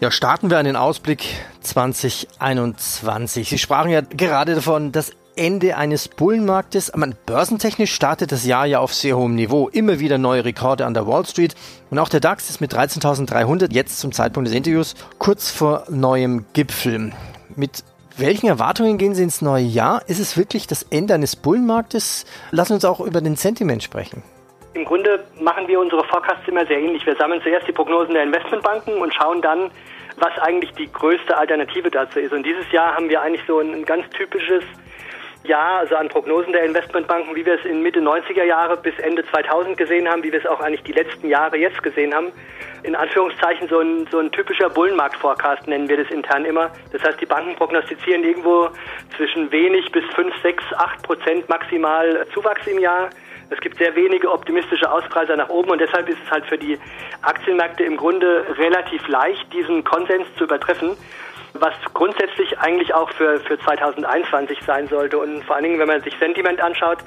Ja, 0.00 0.10
starten 0.10 0.50
wir 0.50 0.58
an 0.58 0.64
den 0.64 0.76
Ausblick 0.76 1.24
2021. 1.60 3.50
Sie 3.50 3.58
sprachen 3.58 3.90
ja 3.90 4.00
gerade 4.00 4.54
davon, 4.54 4.92
das 4.92 5.12
Ende 5.36 5.76
eines 5.76 6.08
Bullenmarktes. 6.08 6.90
Aber 6.90 7.06
börsentechnisch 7.26 7.92
startet 7.92 8.32
das 8.32 8.44
Jahr 8.44 8.66
ja 8.66 8.78
auf 8.80 8.94
sehr 8.94 9.16
hohem 9.16 9.34
Niveau. 9.34 9.68
Immer 9.68 9.98
wieder 9.98 10.18
neue 10.18 10.44
Rekorde 10.44 10.86
an 10.86 10.94
der 10.94 11.06
Wall 11.06 11.24
Street. 11.26 11.54
Und 11.90 11.98
auch 11.98 12.08
der 12.08 12.20
DAX 12.20 12.50
ist 12.50 12.60
mit 12.60 12.74
13.300 12.74 13.72
jetzt 13.72 14.00
zum 14.00 14.12
Zeitpunkt 14.12 14.48
des 14.48 14.56
Interviews 14.56 14.94
kurz 15.18 15.50
vor 15.50 15.84
neuem 15.88 16.46
Gipfel. 16.52 17.12
Mit 17.56 17.84
welchen 18.16 18.48
Erwartungen 18.48 18.98
gehen 18.98 19.14
Sie 19.14 19.22
ins 19.22 19.42
neue 19.42 19.64
Jahr? 19.64 20.02
Ist 20.06 20.20
es 20.20 20.36
wirklich 20.36 20.66
das 20.66 20.82
Ende 20.84 21.14
eines 21.14 21.36
Bullenmarktes? 21.36 22.26
Lassen 22.50 22.74
uns 22.74 22.84
auch 22.84 23.00
über 23.00 23.20
den 23.20 23.36
Sentiment 23.36 23.82
sprechen. 23.82 24.22
Im 24.74 24.84
Grunde 24.84 25.24
machen 25.40 25.66
wir 25.66 25.80
unsere 25.80 26.04
Forecasts 26.04 26.46
immer 26.46 26.64
sehr 26.66 26.78
ähnlich. 26.78 27.04
Wir 27.04 27.16
sammeln 27.16 27.40
zuerst 27.42 27.66
die 27.66 27.72
Prognosen 27.72 28.14
der 28.14 28.22
Investmentbanken 28.22 28.94
und 28.98 29.12
schauen 29.12 29.42
dann, 29.42 29.70
was 30.16 30.38
eigentlich 30.42 30.72
die 30.74 30.90
größte 30.92 31.36
Alternative 31.36 31.90
dazu 31.90 32.20
ist. 32.20 32.32
Und 32.32 32.44
dieses 32.44 32.70
Jahr 32.72 32.94
haben 32.94 33.08
wir 33.08 33.20
eigentlich 33.20 33.44
so 33.46 33.58
ein 33.58 33.84
ganz 33.84 34.08
typisches 34.10 34.62
Jahr, 35.44 35.78
also 35.78 35.96
an 35.96 36.08
Prognosen 36.08 36.52
der 36.52 36.64
Investmentbanken, 36.64 37.34
wie 37.34 37.46
wir 37.46 37.54
es 37.54 37.64
in 37.64 37.82
Mitte 37.82 38.00
90er 38.00 38.44
Jahre 38.44 38.76
bis 38.76 38.98
Ende 38.98 39.24
2000 39.24 39.76
gesehen 39.76 40.08
haben, 40.08 40.22
wie 40.22 40.32
wir 40.32 40.38
es 40.38 40.46
auch 40.46 40.60
eigentlich 40.60 40.82
die 40.82 40.92
letzten 40.92 41.28
Jahre 41.28 41.56
jetzt 41.56 41.82
gesehen 41.82 42.14
haben. 42.14 42.32
In 42.82 42.94
Anführungszeichen 42.94 43.68
so 43.68 43.80
ein, 43.80 44.06
so 44.10 44.18
ein 44.18 44.30
typischer 44.32 44.68
Bullenmarkt-Forecast 44.70 45.66
nennen 45.66 45.88
wir 45.88 45.96
das 45.96 46.10
intern 46.10 46.44
immer. 46.44 46.70
Das 46.92 47.02
heißt, 47.02 47.20
die 47.20 47.26
Banken 47.26 47.56
prognostizieren 47.56 48.22
irgendwo 48.22 48.68
zwischen 49.16 49.50
wenig 49.50 49.90
bis 49.92 50.04
5, 50.14 50.34
6, 50.42 50.64
8 50.76 51.02
Prozent 51.02 51.48
maximal 51.48 52.26
Zuwachs 52.34 52.66
im 52.66 52.78
Jahr. 52.78 53.10
Es 53.50 53.58
gibt 53.60 53.78
sehr 53.78 53.96
wenige 53.96 54.30
optimistische 54.30 54.90
Auspreise 54.90 55.36
nach 55.36 55.48
oben 55.48 55.70
und 55.70 55.80
deshalb 55.80 56.08
ist 56.08 56.18
es 56.24 56.30
halt 56.30 56.46
für 56.46 56.56
die 56.56 56.78
Aktienmärkte 57.22 57.82
im 57.82 57.96
Grunde 57.96 58.46
relativ 58.56 59.08
leicht, 59.08 59.52
diesen 59.52 59.82
Konsens 59.82 60.26
zu 60.36 60.44
übertreffen 60.44 60.96
was 61.60 61.74
grundsätzlich 61.94 62.58
eigentlich 62.58 62.94
auch 62.94 63.10
für, 63.10 63.38
für 63.40 63.58
2021 63.58 64.58
sein 64.66 64.88
sollte. 64.88 65.18
Und 65.18 65.44
vor 65.44 65.56
allen 65.56 65.64
Dingen, 65.64 65.78
wenn 65.78 65.88
man 65.88 66.02
sich 66.02 66.14
Sentiment 66.18 66.60
anschaut, 66.60 66.98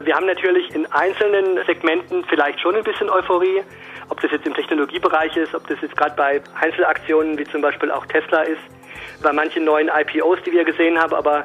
wir 0.00 0.14
haben 0.16 0.26
natürlich 0.26 0.74
in 0.74 0.86
einzelnen 0.92 1.64
Segmenten 1.66 2.24
vielleicht 2.24 2.60
schon 2.60 2.74
ein 2.74 2.82
bisschen 2.82 3.08
Euphorie, 3.08 3.62
ob 4.08 4.20
das 4.20 4.32
jetzt 4.32 4.44
im 4.46 4.54
Technologiebereich 4.54 5.36
ist, 5.36 5.54
ob 5.54 5.66
das 5.68 5.80
jetzt 5.80 5.96
gerade 5.96 6.16
bei 6.16 6.42
Einzelaktionen 6.60 7.38
wie 7.38 7.44
zum 7.44 7.62
Beispiel 7.62 7.92
auch 7.92 8.04
Tesla 8.06 8.42
ist, 8.42 8.60
bei 9.22 9.32
manchen 9.32 9.64
neuen 9.64 9.88
IPOs, 9.88 10.42
die 10.44 10.52
wir 10.52 10.64
gesehen 10.64 10.98
haben, 11.00 11.14
aber 11.14 11.44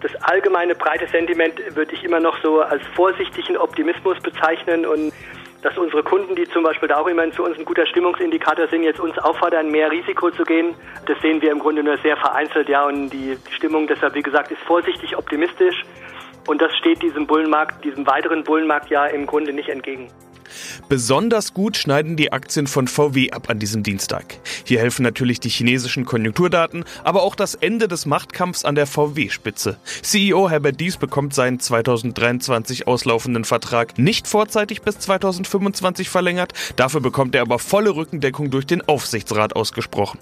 das 0.00 0.14
allgemeine 0.22 0.74
breite 0.74 1.06
Sentiment 1.06 1.54
würde 1.76 1.94
ich 1.94 2.04
immer 2.04 2.20
noch 2.20 2.36
so 2.42 2.60
als 2.60 2.82
vorsichtigen 2.94 3.56
Optimismus 3.56 4.18
bezeichnen 4.20 4.84
und 4.84 5.12
dass 5.64 5.78
unsere 5.78 6.02
Kunden, 6.02 6.36
die 6.36 6.44
zum 6.50 6.62
Beispiel 6.62 6.88
da 6.88 6.98
auch 6.98 7.08
immerhin 7.08 7.32
für 7.32 7.42
uns 7.42 7.58
ein 7.58 7.64
guter 7.64 7.86
Stimmungsindikator 7.86 8.68
sind, 8.68 8.82
jetzt 8.82 9.00
uns 9.00 9.16
auffordern, 9.18 9.70
mehr 9.70 9.90
Risiko 9.90 10.30
zu 10.30 10.44
gehen. 10.44 10.74
Das 11.06 11.18
sehen 11.22 11.40
wir 11.40 11.50
im 11.50 11.58
Grunde 11.58 11.82
nur 11.82 11.96
sehr 11.98 12.18
vereinzelt, 12.18 12.68
ja, 12.68 12.84
und 12.84 13.08
die 13.08 13.36
Stimmung 13.50 13.86
deshalb, 13.86 14.14
wie 14.14 14.22
gesagt, 14.22 14.52
ist 14.52 14.60
vorsichtig 14.66 15.16
optimistisch. 15.16 15.82
Und 16.46 16.60
das 16.60 16.70
steht 16.76 17.02
diesem 17.02 17.26
Bullenmarkt, 17.26 17.82
diesem 17.82 18.06
weiteren 18.06 18.44
Bullenmarktjahr 18.44 19.10
im 19.10 19.26
Grunde 19.26 19.54
nicht 19.54 19.70
entgegen. 19.70 20.10
Besonders 20.88 21.54
gut 21.54 21.76
schneiden 21.76 22.16
die 22.16 22.32
Aktien 22.32 22.66
von 22.66 22.88
VW 22.88 23.30
ab 23.30 23.50
an 23.50 23.58
diesem 23.58 23.82
Dienstag. 23.82 24.38
Hier 24.64 24.80
helfen 24.80 25.02
natürlich 25.02 25.40
die 25.40 25.48
chinesischen 25.48 26.04
Konjunkturdaten, 26.04 26.84
aber 27.02 27.22
auch 27.22 27.34
das 27.34 27.54
Ende 27.54 27.88
des 27.88 28.06
Machtkampfs 28.06 28.64
an 28.64 28.74
der 28.74 28.86
VW-Spitze. 28.86 29.76
CEO 30.02 30.50
Herbert 30.50 30.80
Dies 30.80 30.96
bekommt 30.96 31.34
seinen 31.34 31.60
2023 31.60 32.86
auslaufenden 32.86 33.44
Vertrag 33.44 33.98
nicht 33.98 34.28
vorzeitig 34.28 34.82
bis 34.82 34.98
2025 34.98 36.08
verlängert, 36.08 36.52
dafür 36.76 37.00
bekommt 37.00 37.34
er 37.34 37.42
aber 37.42 37.58
volle 37.58 37.94
Rückendeckung 37.94 38.50
durch 38.50 38.66
den 38.66 38.82
Aufsichtsrat 38.82 39.56
ausgesprochen. 39.56 40.18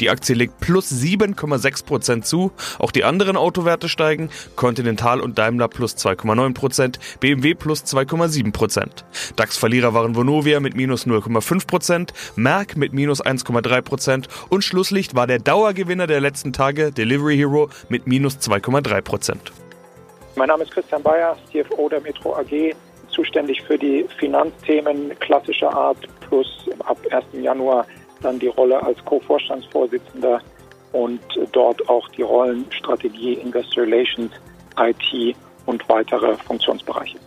Die 0.00 0.10
Aktie 0.10 0.34
legt 0.34 0.60
plus 0.60 0.90
7,6 0.90 1.84
Prozent 1.84 2.26
zu. 2.26 2.52
Auch 2.78 2.92
die 2.92 3.04
anderen 3.04 3.36
Autowerte 3.36 3.88
steigen. 3.88 4.30
Continental 4.56 5.20
und 5.20 5.38
Daimler 5.38 5.68
plus 5.68 5.96
2,9 5.96 6.54
Prozent, 6.54 6.98
BMW 7.20 7.54
plus 7.54 7.84
2,7 7.84 8.52
Prozent. 8.52 9.04
DAX-Verlierer 9.36 9.94
waren 9.94 10.14
Vonovia 10.14 10.60
mit 10.60 10.74
minus 10.74 11.06
0,5 11.06 11.66
Prozent, 11.66 12.12
Merck 12.36 12.76
mit 12.76 12.92
minus 12.92 13.24
1,3 13.24 13.82
Prozent 13.82 14.28
und 14.48 14.64
Schlusslicht 14.64 15.14
war 15.14 15.26
der 15.26 15.38
Dauergewinner 15.38 16.06
der 16.06 16.20
letzten 16.20 16.52
Tage, 16.52 16.92
Delivery 16.92 17.36
Hero, 17.36 17.70
mit 17.88 18.06
minus 18.06 18.36
2,3 18.38 19.00
Prozent. 19.00 19.52
Mein 20.36 20.48
Name 20.48 20.64
ist 20.64 20.72
Christian 20.72 21.02
Bayer, 21.02 21.36
CFO 21.50 21.88
der 21.88 22.00
Metro 22.00 22.36
AG, 22.36 22.74
zuständig 23.10 23.62
für 23.62 23.76
die 23.76 24.06
Finanzthemen 24.18 25.18
klassischer 25.18 25.72
Art 25.74 25.98
plus 26.20 26.68
ab 26.84 26.98
1. 27.10 27.24
Januar 27.42 27.86
dann 28.22 28.38
die 28.38 28.48
Rolle 28.48 28.82
als 28.82 29.02
Co-Vorstandsvorsitzender 29.04 30.40
und 30.92 31.20
dort 31.52 31.88
auch 31.88 32.08
die 32.10 32.22
Rollen 32.22 32.64
Strategie, 32.70 33.34
Investor 33.34 33.84
Relations, 33.84 34.32
IT 34.78 35.36
und 35.66 35.88
weitere 35.88 36.36
Funktionsbereiche. 36.36 37.18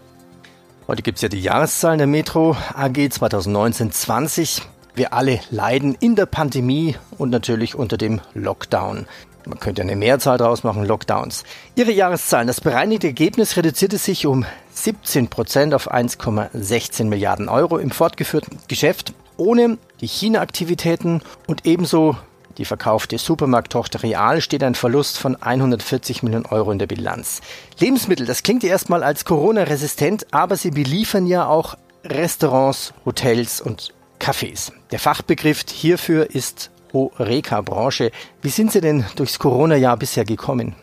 Heute 0.87 1.01
gibt 1.01 1.17
es 1.17 1.21
ja 1.21 1.29
die 1.29 1.41
Jahreszahlen 1.41 1.97
der 1.97 2.07
Metro 2.07 2.57
AG 2.75 2.97
2019-20. 2.97 4.63
Wir 4.95 5.13
alle 5.13 5.39
leiden 5.49 5.95
in 5.99 6.15
der 6.15 6.25
Pandemie 6.25 6.95
und 7.17 7.29
natürlich 7.29 7.75
unter 7.75 7.97
dem 7.97 8.21
Lockdown. 8.33 9.07
Man 9.45 9.59
könnte 9.59 9.81
eine 9.81 9.95
Mehrzahl 9.95 10.37
daraus 10.37 10.63
machen, 10.63 10.85
Lockdowns. 10.85 11.43
Ihre 11.75 11.91
Jahreszahlen. 11.91 12.47
Das 12.47 12.61
bereinigte 12.61 13.07
Ergebnis 13.07 13.57
reduzierte 13.57 13.97
sich 13.97 14.25
um 14.25 14.45
17 14.73 15.27
Prozent 15.27 15.73
auf 15.73 15.91
1,16 15.91 17.05
Milliarden 17.05 17.49
Euro 17.49 17.77
im 17.77 17.91
fortgeführten 17.91 18.59
Geschäft 18.67 19.13
Ohne 19.35 19.77
die 19.99 20.07
China-Aktivitäten 20.07 21.21
und 21.47 21.65
ebenso 21.65 22.15
die 22.57 22.65
verkaufte 22.65 23.17
Supermarkttochter 23.17 24.03
Real 24.03 24.39
steht 24.39 24.63
ein 24.63 24.75
Verlust 24.75 25.17
von 25.17 25.41
140 25.41 26.21
Millionen 26.21 26.45
Euro 26.45 26.71
in 26.71 26.77
der 26.77 26.85
Bilanz. 26.85 27.41
Lebensmittel, 27.79 28.27
das 28.27 28.43
klingt 28.43 28.61
ja 28.61 28.69
erstmal 28.69 29.03
als 29.03 29.25
Corona-resistent, 29.25 30.27
aber 30.31 30.55
sie 30.55 30.69
beliefern 30.69 31.25
ja 31.25 31.47
auch 31.47 31.75
Restaurants, 32.05 32.93
Hotels 33.05 33.59
und 33.59 33.93
Cafés. 34.19 34.71
Der 34.91 34.99
Fachbegriff 34.99 35.65
hierfür 35.67 36.29
ist 36.29 36.69
Horeca-Branche. 36.93 38.11
Wie 38.41 38.49
sind 38.49 38.71
Sie 38.71 38.81
denn 38.81 39.03
durchs 39.15 39.39
Corona-Jahr 39.39 39.97
bisher 39.97 40.23
gekommen? 40.23 40.75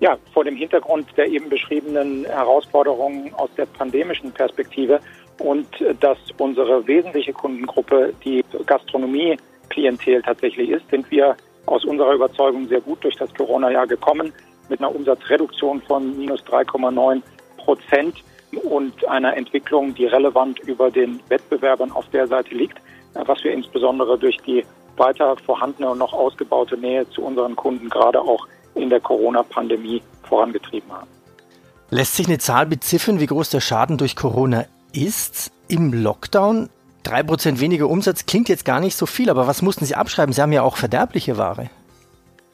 Ja, 0.00 0.16
vor 0.32 0.44
dem 0.44 0.56
Hintergrund 0.56 1.06
der 1.16 1.26
eben 1.26 1.48
beschriebenen 1.48 2.24
Herausforderungen 2.24 3.32
aus 3.34 3.50
der 3.56 3.66
pandemischen 3.66 4.32
Perspektive 4.32 5.00
und 5.38 5.66
dass 6.00 6.18
unsere 6.38 6.86
wesentliche 6.86 7.32
Kundengruppe 7.32 8.12
die 8.24 8.44
Gastronomie 8.66 9.36
Klientel 9.68 10.22
tatsächlich 10.22 10.70
ist, 10.70 10.88
sind 10.90 11.10
wir 11.10 11.36
aus 11.66 11.84
unserer 11.84 12.14
Überzeugung 12.14 12.68
sehr 12.68 12.80
gut 12.80 13.02
durch 13.04 13.16
das 13.16 13.32
Corona-Jahr 13.34 13.86
gekommen 13.86 14.32
mit 14.68 14.80
einer 14.80 14.94
Umsatzreduktion 14.94 15.80
von 15.82 16.16
minus 16.18 16.42
3,9 16.44 17.22
Prozent 17.58 18.22
und 18.64 19.08
einer 19.08 19.36
Entwicklung, 19.36 19.94
die 19.94 20.06
relevant 20.06 20.58
über 20.60 20.90
den 20.90 21.20
Wettbewerbern 21.28 21.92
auf 21.92 22.08
der 22.10 22.26
Seite 22.26 22.54
liegt, 22.54 22.78
was 23.14 23.42
wir 23.44 23.52
insbesondere 23.52 24.18
durch 24.18 24.36
die 24.38 24.64
weiter 25.02 25.36
vorhandene 25.44 25.90
und 25.90 25.98
noch 25.98 26.12
ausgebaute 26.12 26.76
Nähe 26.76 27.08
zu 27.10 27.22
unseren 27.22 27.56
Kunden 27.56 27.88
gerade 27.88 28.20
auch 28.20 28.46
in 28.74 28.88
der 28.88 29.00
Corona-Pandemie 29.00 30.02
vorangetrieben 30.28 30.90
haben. 30.92 31.08
Lässt 31.90 32.16
sich 32.16 32.26
eine 32.26 32.38
Zahl 32.38 32.66
beziffern, 32.66 33.20
wie 33.20 33.26
groß 33.26 33.50
der 33.50 33.60
Schaden 33.60 33.98
durch 33.98 34.16
Corona 34.16 34.64
ist? 34.92 35.52
Im 35.68 35.92
Lockdown 35.92 36.68
Drei 37.02 37.24
Prozent 37.24 37.60
weniger 37.60 37.88
Umsatz 37.88 38.26
klingt 38.26 38.48
jetzt 38.48 38.64
gar 38.64 38.78
nicht 38.78 38.94
so 38.94 39.06
viel, 39.06 39.28
aber 39.28 39.46
was 39.46 39.60
mussten 39.60 39.84
Sie 39.84 39.94
abschreiben? 39.94 40.32
Sie 40.32 40.40
haben 40.40 40.52
ja 40.52 40.62
auch 40.62 40.76
verderbliche 40.76 41.36
Ware. 41.36 41.68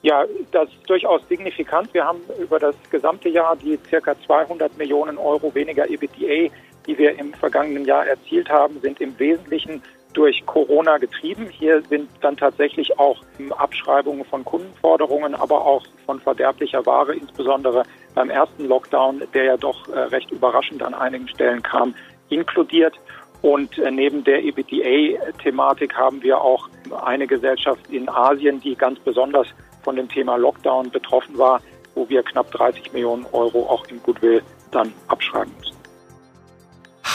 Ja, 0.02 0.25
das 0.52 0.69
ist 0.71 0.88
durchaus 0.88 1.21
signifikant. 1.28 1.93
Wir 1.93 2.05
haben 2.05 2.21
über 2.40 2.59
das 2.59 2.75
gesamte 2.90 3.28
Jahr 3.28 3.57
die 3.57 3.78
circa 3.90 4.14
200 4.26 4.78
Millionen 4.78 5.19
Euro 5.19 5.55
weniger 5.55 5.88
EBITDA, 5.90 6.50
die 6.87 6.97
wir 6.97 7.19
im 7.19 7.35
vergangenen 7.35 7.85
Jahr 7.85 8.07
erzielt 8.07 8.49
haben, 8.49 8.81
sind 8.81 9.00
im 9.00 9.19
Wesentlichen 9.19 9.83
durch 10.19 10.45
Corona 10.47 10.99
getrieben. 10.99 11.47
Hier 11.49 11.81
sind 11.83 12.11
dann 12.23 12.37
tatsächlich 12.37 12.99
auch 12.99 13.23
Abschreibungen 13.57 14.25
von 14.25 14.45
Kundenforderungen, 14.45 15.37
aber 15.37 15.65
auch 15.65 15.87
von 16.07 16.19
verderblicher 16.19 16.85
Ware, 16.87 17.15
insbesondere 17.15 17.85
beim 18.17 18.29
ersten 18.29 18.67
Lockdown, 18.67 19.23
der 19.33 19.45
ja 19.45 19.57
doch 19.57 19.89
äh, 19.89 19.97
recht 19.97 20.33
überraschend 20.33 20.83
an 20.83 20.93
einigen 20.93 21.29
Stellen 21.29 21.63
kam, 21.63 21.95
inkludiert. 22.31 22.99
Und 23.43 23.79
äh, 23.79 23.93
neben 23.93 24.25
der 24.25 24.43
EBITDA-Thematik 24.43 25.95
haben 25.95 26.21
wir 26.25 26.41
auch 26.41 26.69
eine 27.05 27.29
Gesellschaft 27.29 27.89
in 27.89 28.09
Asien, 28.09 28.61
die 28.61 28.75
ganz 28.75 28.99
besonders 28.99 29.47
von 29.85 29.95
dem 29.95 30.09
Thema 30.09 30.35
Lockdown 30.35 30.91
betroffen 30.91 31.39
war, 31.39 31.61
wo 31.95 32.09
wir 32.09 32.25
knapp 32.25 32.51
30 32.51 32.93
Millionen 32.93 33.25
Euro 33.31 33.69
auch 33.69 33.87
im 33.87 34.03
Goodwill 34.03 34.43
dann 34.73 34.93
abschreiben 35.07 35.53
müssen. 35.61 35.78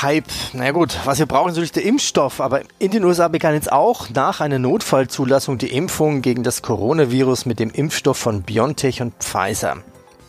Hype. 0.03 0.25
Na 0.51 0.71
gut, 0.71 0.99
was 1.05 1.19
wir 1.19 1.25
brauchen, 1.25 1.49
ist 1.49 1.55
natürlich 1.55 1.71
der 1.71 1.85
Impfstoff. 1.85 2.41
Aber 2.41 2.61
in 2.77 2.91
den 2.91 3.05
USA 3.05 3.29
begann 3.29 3.53
jetzt 3.53 3.71
auch 3.71 4.09
nach 4.09 4.41
einer 4.41 4.59
Notfallzulassung 4.59 5.57
die 5.57 5.73
Impfung 5.73 6.21
gegen 6.21 6.43
das 6.43 6.61
Coronavirus 6.61 7.45
mit 7.45 7.59
dem 7.59 7.71
Impfstoff 7.71 8.17
von 8.17 8.41
BioNTech 8.41 9.01
und 9.01 9.13
Pfizer. 9.23 9.77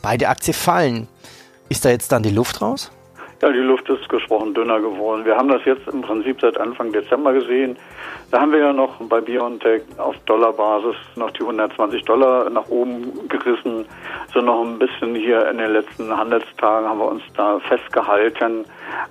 Beide 0.01 0.29
Aktien 0.29 0.55
fallen. 0.55 1.09
Ist 1.69 1.85
da 1.85 1.91
jetzt 1.91 2.13
dann 2.13 2.23
die 2.23 2.31
Luft 2.31 2.63
raus? 2.63 2.93
Ja, 3.45 3.53
die 3.53 3.59
Luft 3.59 3.87
ist 3.91 4.09
gesprochen 4.09 4.55
dünner 4.55 4.81
geworden. 4.81 5.27
Wir 5.27 5.37
haben 5.37 5.51
das 5.51 5.63
jetzt 5.67 5.87
im 5.89 6.01
Prinzip 6.01 6.41
seit 6.41 6.57
Anfang 6.57 6.93
Dezember 6.93 7.35
gesehen. 7.35 7.77
Da 8.31 8.41
haben 8.41 8.53
wir 8.53 8.61
ja 8.61 8.73
noch 8.73 8.99
bei 9.01 9.21
BioNTech 9.21 9.83
auf 9.99 10.17
Dollarbasis 10.25 10.97
noch 11.17 11.31
die 11.33 11.43
120 11.43 12.05
Dollar 12.05 12.49
nach 12.49 12.67
oben 12.71 13.29
gerissen. 13.29 13.85
So 14.33 14.41
noch 14.41 14.65
ein 14.65 14.79
bisschen 14.79 15.15
hier 15.15 15.47
in 15.51 15.59
den 15.59 15.75
letzten 15.75 16.17
Handelstagen 16.17 16.89
haben 16.89 16.99
wir 16.99 17.09
uns 17.09 17.23
da 17.37 17.59
festgehalten. 17.59 18.65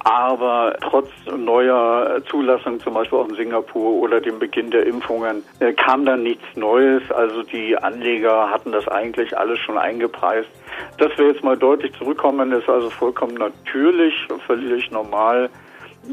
Aber 0.04 0.78
trotz 0.82 1.10
neuer 1.28 2.20
Zulassung, 2.28 2.80
zum 2.80 2.96
Beispiel 2.96 3.20
auch 3.20 3.30
in 3.30 3.36
Singapur 3.36 4.02
oder 4.02 4.20
dem 4.20 4.40
Beginn 4.40 4.72
der 4.72 4.88
Impfungen, 4.88 5.44
äh, 5.60 5.74
kam 5.74 6.06
dann 6.06 6.24
nichts 6.24 6.46
Neues. 6.56 7.04
Also 7.12 7.44
die 7.44 7.78
Anleger 7.78 8.50
hatten 8.50 8.72
das 8.72 8.88
eigentlich 8.88 9.38
alles 9.38 9.60
schon 9.60 9.78
eingepreist. 9.78 10.50
Dass 10.98 11.18
wir 11.18 11.28
jetzt 11.28 11.44
mal 11.44 11.58
deutlich 11.58 11.94
zurückkommen, 11.98 12.52
ist 12.52 12.70
also 12.70 12.90
vollkommen 12.90 13.36
natürlich, 13.36 14.14
völlig 14.46 14.92
normal. 14.92 15.50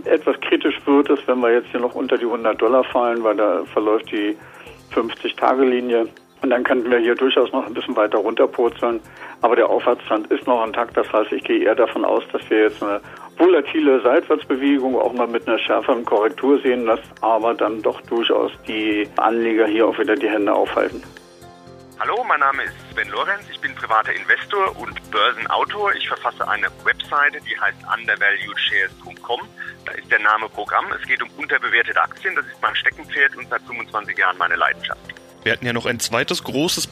Etwas 0.05 0.40
kritisch 0.40 0.81
wird 0.87 1.11
es, 1.11 1.19
wenn 1.26 1.40
wir 1.40 1.52
jetzt 1.52 1.69
hier 1.71 1.81
noch 1.81 1.95
unter 1.95 2.17
die 2.17 2.25
100 2.25 2.61
Dollar 2.61 2.85
fallen, 2.85 3.23
weil 3.25 3.37
da 3.37 3.64
verläuft 3.73 4.11
die 4.12 4.37
50-Tage-Linie. 4.95 6.09
Und 6.43 6.50
dann 6.50 6.64
könnten 6.64 6.90
wir 6.90 6.99
hier 6.99 7.14
durchaus 7.14 7.52
noch 7.52 7.67
ein 7.67 7.75
bisschen 7.75 7.97
weiter 7.97 8.19
runterpurzeln. 8.19 9.00
Aber 9.43 9.57
der 9.57 9.69
Aufwärtstrend 9.69 10.29
ist 10.29 10.47
noch 10.47 10.64
intakt. 10.64 10.97
Das 10.97 11.12
heißt, 11.12 11.33
ich 11.33 11.45
gehe 11.45 11.64
eher 11.64 11.75
davon 11.75 12.05
aus, 12.05 12.23
dass 12.33 12.49
wir 12.49 12.62
jetzt 12.62 12.83
eine 12.83 13.00
volatile 13.37 14.00
Seitwärtsbewegung 14.00 14.97
auch 14.99 15.12
mal 15.12 15.26
mit 15.26 15.47
einer 15.47 15.59
schärferen 15.59 16.05
Korrektur 16.05 16.59
sehen, 16.61 16.87
dass 16.87 17.00
aber 17.21 17.55
dann 17.55 17.83
doch 17.83 18.00
durchaus 18.02 18.52
die 18.67 19.09
Anleger 19.17 19.67
hier 19.67 19.87
auch 19.87 19.99
wieder 19.99 20.14
die 20.14 20.29
Hände 20.29 20.52
aufhalten. 20.52 21.02
Hallo, 22.00 22.25
mein 22.25 22.40
Name 22.40 22.62
ist 22.62 22.73
Sven 22.95 23.11
Lorenz. 23.11 23.45
Ich 23.52 23.61
bin 23.61 23.75
privater 23.75 24.11
Investor 24.14 24.75
und 24.78 24.99
Börsenautor. 25.11 25.95
Ich 25.95 26.09
verfasse 26.09 26.49
eine 26.49 26.69
Webseite, 26.83 27.42
die 27.42 27.61
heißt 27.61 27.76
undervaluedshares.com. 27.95 29.40
Da 29.85 29.92
ist 29.92 30.11
der 30.11 30.21
Name 30.21 30.49
Programm. 30.49 30.87
Es 30.99 31.07
geht 31.07 31.23
um 31.23 31.28
unterbewertete 31.37 32.00
Aktien. 32.00 32.35
Das 32.35 32.47
ist 32.47 32.57
mein 32.62 32.75
Steckenpferd 32.75 33.37
und 33.37 33.50
seit 33.50 33.61
25 33.64 34.16
Jahren 34.16 34.38
meine 34.38 34.57
Leidenschaft. 34.57 34.99
Wir 35.42 35.52
hatten 35.52 35.66
ja 35.66 35.75
noch 35.75 35.85
ein 35.85 36.00
zweites 36.00 36.42
großes 36.42 36.87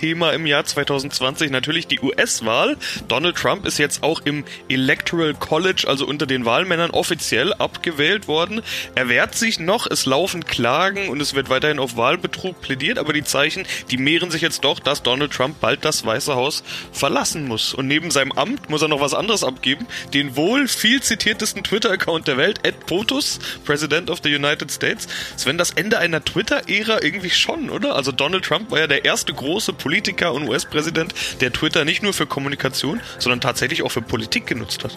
Politikthema 0.00 0.30
im 0.30 0.46
Jahr 0.46 0.64
2020, 0.64 1.50
natürlich 1.50 1.86
die 1.86 2.00
US-Wahl. 2.00 2.76
Donald 3.08 3.36
Trump 3.36 3.66
ist 3.66 3.78
jetzt 3.78 4.02
auch 4.02 4.22
im 4.24 4.44
Electoral 4.68 5.34
College, 5.34 5.84
also 5.86 6.06
unter 6.06 6.26
den 6.26 6.46
Wahlmännern, 6.46 6.90
offiziell 6.90 7.52
abgewählt 7.52 8.26
worden. 8.26 8.62
Er 8.94 9.10
wehrt 9.10 9.34
sich 9.34 9.60
noch, 9.60 9.86
es 9.86 10.06
laufen 10.06 10.46
Klagen 10.46 11.10
und 11.10 11.20
es 11.20 11.34
wird 11.34 11.50
weiterhin 11.50 11.78
auf 11.78 11.98
Wahlbetrug 11.98 12.62
plädiert, 12.62 12.98
aber 12.98 13.12
die 13.12 13.24
Zeichen, 13.24 13.66
die 13.90 13.98
mehren 13.98 14.30
sich 14.30 14.40
jetzt 14.40 14.64
doch, 14.64 14.80
dass 14.80 15.02
Donald 15.02 15.32
Trump 15.32 15.60
bald 15.60 15.84
das 15.84 16.04
Weiße 16.06 16.34
Haus 16.34 16.62
verlassen 16.92 17.46
muss. 17.46 17.74
Und 17.74 17.86
neben 17.86 18.10
seinem 18.10 18.32
Amt 18.32 18.70
muss 18.70 18.82
er 18.82 18.88
noch 18.88 19.02
was 19.02 19.12
anderes 19.12 19.44
abgeben, 19.44 19.86
den 20.14 20.34
wohl 20.34 20.66
viel 20.66 21.02
zitiertesten 21.02 21.62
Twitter-Account 21.62 22.26
der 22.26 22.38
Welt, 22.38 22.60
Ed 22.62 22.86
POTUS, 22.86 23.38
President 23.66 24.08
of 24.08 24.20
the 24.24 24.34
United 24.34 24.70
States. 24.70 25.08
Sven, 25.36 25.58
das 25.58 25.72
Ende 25.72 25.98
einer 25.98 26.24
Twitter-Ära 26.24 27.02
irgendwie 27.02 27.30
schon, 27.30 27.68
oder? 27.68 27.96
Also 27.96 28.12
Donald 28.12 28.46
Trump 28.46 28.70
war 28.70 28.78
ja 28.78 28.86
der 28.86 29.04
erste 29.04 29.34
große 29.34 29.74
Politiker 29.74 29.89
und 30.32 30.48
US-Präsident, 30.48 31.14
der 31.40 31.52
Twitter 31.52 31.84
nicht 31.84 32.02
nur 32.02 32.12
für 32.12 32.26
Kommunikation, 32.26 33.00
sondern 33.18 33.40
tatsächlich 33.40 33.82
auch 33.82 33.90
für 33.90 34.02
Politik 34.02 34.46
genutzt 34.46 34.84
hat. 34.84 34.96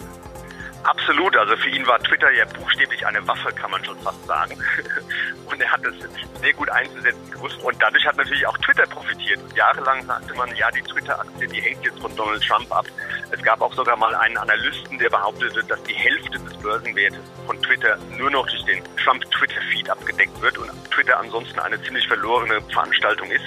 Absolut, 0.84 1.34
also 1.34 1.56
für 1.56 1.70
ihn 1.70 1.86
war 1.86 1.98
Twitter 2.00 2.30
ja 2.32 2.44
buchstäblich 2.44 3.06
eine 3.06 3.26
Waffe, 3.26 3.50
kann 3.54 3.70
man 3.70 3.82
schon 3.84 3.98
fast 4.00 4.24
sagen. 4.26 4.54
Und 5.46 5.60
er 5.60 5.72
hat 5.72 5.80
es 5.84 5.94
sehr 6.40 6.52
gut 6.52 6.68
einzusetzen 6.68 7.30
gewusst. 7.30 7.58
Und 7.62 7.82
dadurch 7.82 8.06
hat 8.06 8.16
natürlich 8.16 8.46
auch 8.46 8.56
Twitter 8.58 8.86
profitiert. 8.86 9.40
Jahrelang 9.56 10.04
sagte 10.04 10.34
man, 10.34 10.54
ja, 10.56 10.70
die 10.70 10.82
Twitter-Aktie, 10.82 11.48
die 11.48 11.60
hängt 11.60 11.84
jetzt 11.84 11.98
von 12.00 12.14
Donald 12.16 12.42
Trump 12.46 12.70
ab. 12.70 12.84
Es 13.30 13.42
gab 13.42 13.62
auch 13.62 13.72
sogar 13.74 13.96
mal 13.96 14.14
einen 14.14 14.36
Analysten, 14.36 14.98
der 14.98 15.08
behauptete, 15.08 15.64
dass 15.64 15.82
die 15.84 15.94
Hälfte 15.94 16.38
des 16.38 16.54
Börsenwertes 16.58 17.20
von 17.46 17.60
Twitter 17.62 17.96
nur 18.18 18.30
noch 18.30 18.46
durch 18.46 18.64
den 18.64 18.82
Trump-Twitter-Feed 19.02 19.88
abgedeckt 19.88 20.40
wird 20.42 20.58
und 20.58 20.70
Twitter 20.90 21.18
ansonsten 21.18 21.58
eine 21.60 21.82
ziemlich 21.82 22.06
verlorene 22.06 22.60
Veranstaltung 22.72 23.30
ist. 23.30 23.44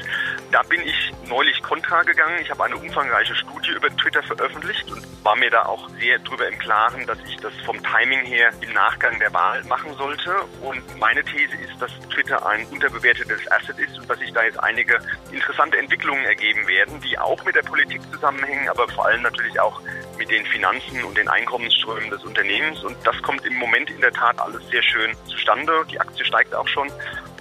Da 0.51 0.63
bin 0.63 0.81
ich 0.81 1.13
neulich 1.27 1.61
kontra 1.61 2.03
gegangen. 2.03 2.39
Ich 2.41 2.49
habe 2.49 2.63
eine 2.63 2.77
umfangreiche 2.77 3.35
Studie 3.35 3.71
über 3.71 3.89
Twitter 3.97 4.23
veröffentlicht 4.23 4.89
und 4.89 5.05
war 5.23 5.35
mir 5.35 5.49
da 5.49 5.65
auch 5.65 5.89
sehr 5.99 6.19
drüber 6.19 6.47
im 6.47 6.57
Klaren, 6.57 7.05
dass 7.05 7.17
ich 7.27 7.35
das 7.37 7.51
vom 7.65 7.77
Timing 7.83 8.21
her 8.21 8.51
im 8.61 8.71
Nachgang 8.71 9.19
der 9.19 9.33
Wahl 9.33 9.61
machen 9.65 9.93
sollte. 9.95 10.33
Und 10.61 10.81
meine 10.97 11.21
These 11.25 11.53
ist, 11.57 11.81
dass 11.81 11.91
Twitter 12.09 12.45
ein 12.45 12.65
unterbewertetes 12.67 13.51
Asset 13.51 13.77
ist 13.77 13.99
und 13.99 14.09
dass 14.09 14.19
sich 14.19 14.31
da 14.31 14.43
jetzt 14.43 14.63
einige 14.63 14.99
interessante 15.31 15.77
Entwicklungen 15.77 16.23
ergeben 16.23 16.65
werden, 16.65 17.01
die 17.01 17.19
auch 17.19 17.43
mit 17.43 17.55
der 17.55 17.63
Politik 17.63 18.01
zusammenhängen, 18.11 18.69
aber 18.69 18.87
vor 18.87 19.05
allem 19.05 19.23
natürlich 19.23 19.59
auch 19.59 19.81
mit 20.17 20.31
den 20.31 20.45
Finanzen 20.45 21.03
und 21.03 21.17
den 21.17 21.27
Einkommensströmen 21.27 22.09
des 22.09 22.23
Unternehmens. 22.23 22.83
Und 22.85 22.95
das 23.05 23.21
kommt 23.21 23.45
im 23.45 23.55
Moment 23.55 23.89
in 23.89 23.99
der 23.99 24.13
Tat 24.13 24.39
alles 24.39 24.65
sehr 24.69 24.81
schön 24.81 25.13
zustande. 25.25 25.85
Die 25.91 25.99
Aktie 25.99 26.23
steigt 26.23 26.55
auch 26.55 26.67
schon. 26.69 26.89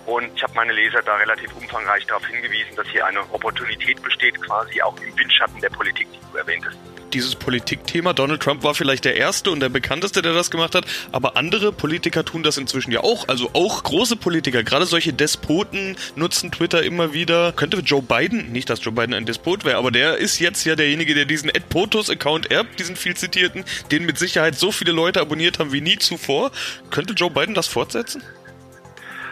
Und 0.07 0.31
ich 0.35 0.43
habe 0.43 0.55
meine 0.55 0.73
Leser 0.73 1.03
da 1.03 1.17
relativ 1.17 1.55
umfangreich 1.57 2.07
darauf 2.07 2.27
hingewiesen, 2.27 2.77
dass 2.77 2.87
hier 2.89 3.05
eine 3.05 3.21
Opportunität 3.33 4.01
besteht, 4.03 4.41
quasi 4.41 4.81
auch 4.81 4.97
im 5.01 5.17
Windschatten 5.17 5.61
der 5.61 5.71
Politik, 5.71 6.07
die 6.13 6.21
du 6.33 6.39
erwähntest 6.39 6.79
dieses 7.17 7.35
Politikthema. 7.35 8.13
Donald 8.13 8.43
Trump 8.43 8.63
war 8.63 8.75
vielleicht 8.75 9.07
der 9.07 9.17
erste 9.17 9.51
und 9.51 9.61
der 9.61 9.71
bekannteste, 9.71 10.21
der 10.21 10.35
das 10.35 10.51
gemacht 10.51 10.75
hat, 10.75 10.85
aber 11.13 11.37
andere 11.37 11.73
Politiker 11.73 12.25
tun 12.25 12.43
das 12.43 12.59
inzwischen 12.59 12.93
ja 12.93 13.01
auch. 13.01 13.29
Also 13.29 13.51
auch 13.55 13.83
große 13.83 14.17
Politiker, 14.17 14.63
gerade 14.63 14.85
solche 14.85 15.15
Despoten 15.15 15.97
nutzen 16.15 16.53
Twitter 16.53 16.83
immer 16.83 17.15
wieder. 17.15 17.53
Könnte 17.53 17.79
Joe 17.79 18.03
Biden, 18.03 18.53
nicht 18.53 18.69
dass 18.69 18.85
Joe 18.85 18.93
Biden 18.93 19.15
ein 19.15 19.25
Despot 19.25 19.65
wäre, 19.65 19.79
aber 19.79 19.91
der 19.91 20.19
ist 20.19 20.39
jetzt 20.41 20.65
ja 20.65 20.77
derjenige, 20.77 21.15
der 21.15 21.25
diesen 21.25 21.49
Ed 21.49 21.71
Potos-Account 21.71 22.51
erbt, 22.51 22.79
diesen 22.79 22.97
viel 22.97 23.17
zitierten, 23.17 23.65
den 23.91 24.05
mit 24.05 24.19
Sicherheit 24.19 24.59
so 24.59 24.71
viele 24.71 24.93
Leute 24.93 25.21
abonniert 25.21 25.59
haben 25.59 25.73
wie 25.73 25.81
nie 25.81 25.99
zuvor. 25.99 26.51
Könnte 26.91 27.15
Joe 27.15 27.31
Biden 27.31 27.55
das 27.55 27.67
fortsetzen? 27.67 28.23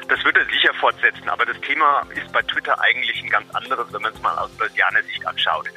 Das 0.09 0.23
wird 0.25 0.37
er 0.37 0.45
sicher 0.47 0.75
fortsetzen, 0.75 1.29
aber 1.29 1.47
das 1.47 1.59
Thema 1.61 2.07
ist 2.15 2.31
bei 2.33 2.43
Twitter 2.43 2.79
eigentlich 2.81 3.23
ein 3.23 3.31
ganz 3.31 3.55
anderes, 3.55 3.91
wenn 3.93 4.03
man 4.03 4.13
es 4.13 4.21
mal 4.21 4.37
aus 4.37 4.51
börsianer 4.53 5.03
Sicht 5.03 5.27
anschaut. 5.27 5.69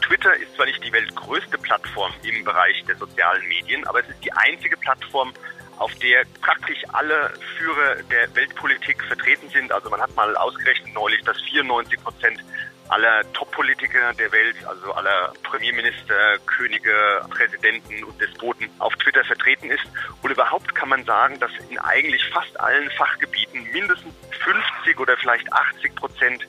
Twitter 0.00 0.34
ist 0.36 0.54
zwar 0.54 0.66
nicht 0.66 0.84
die 0.84 0.92
weltgrößte 0.92 1.58
Plattform 1.58 2.12
im 2.22 2.44
Bereich 2.44 2.84
der 2.84 2.96
sozialen 2.96 3.46
Medien, 3.48 3.86
aber 3.86 4.00
es 4.00 4.08
ist 4.08 4.24
die 4.24 4.32
einzige 4.32 4.76
Plattform, 4.76 5.32
auf 5.78 5.92
der 5.96 6.24
praktisch 6.40 6.82
alle 6.92 7.32
Führer 7.56 7.96
der 8.10 8.32
Weltpolitik 8.34 9.02
vertreten 9.04 9.48
sind. 9.50 9.72
Also 9.72 9.90
man 9.90 10.00
hat 10.00 10.14
mal 10.14 10.36
ausgerechnet 10.36 10.94
neulich, 10.94 11.22
dass 11.24 11.40
94 11.42 12.02
Prozent 12.02 12.44
aller 12.88 13.22
Top-Politiker 13.32 14.12
der 14.14 14.30
Welt, 14.32 14.56
also 14.66 14.92
aller 14.92 15.32
Premierminister, 15.42 16.38
Könige, 16.46 17.24
Präsidenten 17.30 18.04
und 18.04 18.20
Despoten 18.20 18.68
auf 18.78 18.94
Twitter 18.96 19.24
vertreten 19.24 19.70
ist. 19.70 19.84
Und 20.22 20.30
überhaupt 20.30 20.74
kann 20.74 20.88
man 20.88 21.04
sagen, 21.04 21.38
dass 21.40 21.50
in 21.68 21.78
eigentlich 21.78 22.24
fast 22.30 22.58
allen 22.60 22.90
Fachgebieten 22.92 23.64
mindestens 23.72 24.14
50 24.44 24.98
oder 25.00 25.16
vielleicht 25.16 25.52
80 25.52 25.94
Prozent 25.94 26.46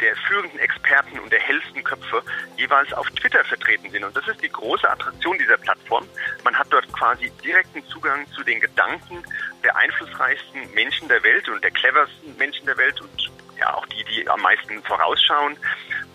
der 0.00 0.14
führenden 0.16 0.58
Experten 0.60 1.18
und 1.18 1.32
der 1.32 1.40
hellsten 1.40 1.82
Köpfe 1.82 2.22
jeweils 2.56 2.92
auf 2.92 3.10
Twitter 3.10 3.44
vertreten 3.44 3.90
sind. 3.90 4.04
Und 4.04 4.16
das 4.16 4.26
ist 4.28 4.42
die 4.42 4.48
große 4.48 4.88
Attraktion 4.88 5.36
dieser 5.38 5.56
Plattform. 5.56 6.06
Man 6.44 6.56
hat 6.56 6.68
dort 6.70 6.90
quasi 6.92 7.30
direkten 7.42 7.84
Zugang 7.86 8.26
zu 8.32 8.44
den 8.44 8.60
Gedanken 8.60 9.22
der 9.64 9.76
einflussreichsten 9.76 10.72
Menschen 10.74 11.08
der 11.08 11.22
Welt 11.22 11.48
und 11.48 11.62
der 11.62 11.70
cleversten 11.70 12.36
Menschen 12.36 12.66
der 12.66 12.76
Welt 12.76 13.00
und 13.00 13.30
ja 13.58 13.74
auch 13.74 13.86
die, 13.86 14.04
die 14.04 14.28
am 14.28 14.40
meisten 14.40 14.82
vorausschauen. 14.82 15.56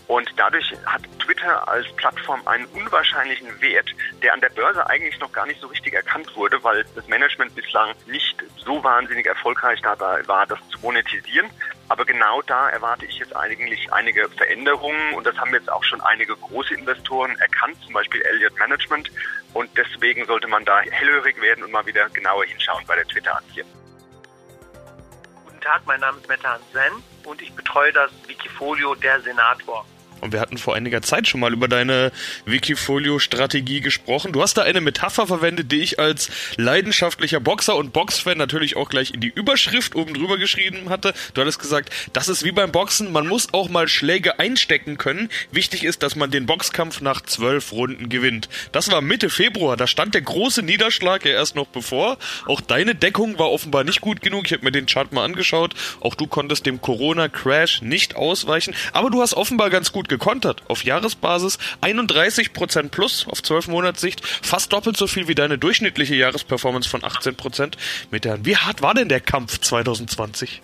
Und 0.08 0.30
dadurch 0.36 0.74
hat 0.86 1.02
Twitter 1.20 1.68
als 1.68 1.90
Plattform 1.96 2.46
einen 2.46 2.66
unwahrscheinlichen 2.66 3.62
Wert, 3.62 3.90
der 4.22 4.34
an 4.34 4.42
der 4.42 4.50
Börse 4.50 4.86
eigentlich 4.88 5.18
noch 5.20 5.32
gar 5.32 5.46
nicht 5.46 5.62
so 5.62 5.68
richtig 5.68 5.94
erkannt 5.94 6.36
wurde, 6.36 6.62
weil 6.64 6.86
das 6.96 7.08
Management 7.08 7.56
bislang 7.56 7.96
nicht 8.08 8.44
so 8.58 8.84
wahnsinnig 8.84 9.26
erfolgreich 9.26 9.82
dabei 9.82 10.28
war, 10.28 10.46
das 10.46 10.60
zu 10.70 10.80
monetisieren. 10.82 11.50
Aber 11.88 12.06
genau 12.06 12.42
da 12.42 12.70
erwarte 12.70 13.06
ich 13.06 13.18
jetzt 13.18 13.36
eigentlich 13.36 13.92
einige 13.94 14.28
Veränderungen 14.30 15.14
und 15.14 15.26
das 15.26 15.38
haben 15.38 15.54
jetzt 15.54 15.72
auch 15.72 15.84
schon 15.84 16.02
einige 16.02 16.36
große 16.36 16.76
Investoren 16.76 17.38
erkannt, 17.40 17.78
zum 17.86 17.94
Beispiel 17.94 18.22
Elliott 18.24 18.58
Management. 18.60 19.10
Und 19.54 19.70
deswegen 19.78 20.26
sollte 20.26 20.48
man 20.48 20.66
da 20.66 20.82
hellhörig 20.82 21.40
werden 21.40 21.64
und 21.64 21.72
mal 21.72 21.86
wieder 21.86 22.10
genauer 22.10 22.46
hinschauen 22.46 22.84
bei 22.88 22.96
der 22.96 23.06
Twitter-Aktie. 23.06 23.64
Guten 25.46 25.62
Tag, 25.62 25.82
mein 25.86 26.02
Name 26.02 26.18
ist 26.18 26.28
Meta 26.28 26.60
Sen 26.74 27.13
und 27.26 27.42
ich 27.42 27.54
betreue 27.54 27.92
das 27.92 28.12
Wikifolio 28.28 28.96
Der 28.96 29.22
Senator. 29.22 29.86
Und 30.24 30.32
wir 30.32 30.40
hatten 30.40 30.58
vor 30.58 30.74
einiger 30.74 31.02
Zeit 31.02 31.28
schon 31.28 31.42
mal 31.42 31.52
über 31.52 31.68
deine 31.68 32.14
Wikifolio-Strategie 32.46 33.82
gesprochen. 33.82 34.32
Du 34.32 34.42
hast 34.42 34.56
da 34.56 34.62
eine 34.62 34.80
Metapher 34.80 35.28
verwendet, 35.28 35.72
die 35.72 35.82
ich 35.82 36.00
als 36.00 36.30
leidenschaftlicher 36.56 37.42
Boxer 37.42 37.76
und 37.76 37.92
Boxfan 37.92 38.38
natürlich 38.38 38.78
auch 38.78 38.88
gleich 38.88 39.14
in 39.14 39.20
die 39.20 39.34
Überschrift 39.36 39.96
oben 39.96 40.14
drüber 40.14 40.38
geschrieben 40.38 40.90
hatte. 40.90 41.14
Du 41.34 41.42
hattest 41.42 41.60
gesagt, 41.60 41.90
das 42.14 42.30
ist 42.30 42.46
wie 42.46 42.54
beim 42.54 42.72
Boxen, 42.72 43.12
man 43.12 43.28
muss 43.28 43.54
auch 43.54 43.68
mal 43.68 43.90
Schläge 43.90 44.40
einstecken 44.40 44.98
können. 44.98 45.30
Wichtig 45.52 45.84
ist, 45.84 46.04
dass 46.04 46.16
man 46.16 46.32
den 46.32 46.46
Boxkampf 46.46 47.02
nach 47.02 47.22
zwölf 47.22 47.74
Runden 47.74 48.08
gewinnt. 48.08 48.48
Das 48.72 48.90
war 48.90 49.02
Mitte 49.02 49.30
Februar, 49.30 49.76
da 49.76 49.88
stand 49.88 50.14
der 50.14 50.22
große 50.22 50.64
Niederschlag 50.64 51.26
ja 51.26 51.32
erst 51.32 51.56
noch 51.56 51.68
bevor. 51.68 52.18
Auch 52.46 52.62
deine 52.62 52.96
Deckung 52.96 53.38
war 53.40 53.52
offenbar 53.52 53.84
nicht 53.84 54.00
gut 54.00 54.22
genug. 54.22 54.46
Ich 54.46 54.54
habe 54.54 54.64
mir 54.64 54.72
den 54.72 54.86
Chart 54.86 55.12
mal 55.12 55.26
angeschaut. 55.26 55.74
Auch 56.00 56.16
du 56.16 56.28
konntest 56.28 56.66
dem 56.66 56.80
Corona-Crash 56.80 57.82
nicht 57.82 58.16
ausweichen. 58.16 58.74
Aber 58.94 59.10
du 59.10 59.22
hast 59.22 59.34
offenbar 59.34 59.70
ganz 59.70 59.92
gut 59.92 60.08
gekontert. 60.18 60.64
Auf 60.68 60.84
Jahresbasis 60.84 61.58
31% 61.82 62.90
plus 62.90 63.28
auf 63.28 63.42
12 63.42 63.68
Monatssicht, 63.68 64.26
fast 64.26 64.72
doppelt 64.72 64.98
so 64.98 65.08
viel 65.08 65.28
wie 65.28 65.36
deine 65.36 65.58
durchschnittliche 65.58 66.16
Jahresperformance 66.16 66.88
von 66.88 67.02
18%. 67.02 67.74
Mit 68.12 68.26
der, 68.26 68.46
wie 68.46 68.58
hart 68.58 68.82
war 68.82 68.94
denn 68.94 69.10
der 69.10 69.22
Kampf 69.22 69.60
2020? 69.60 70.62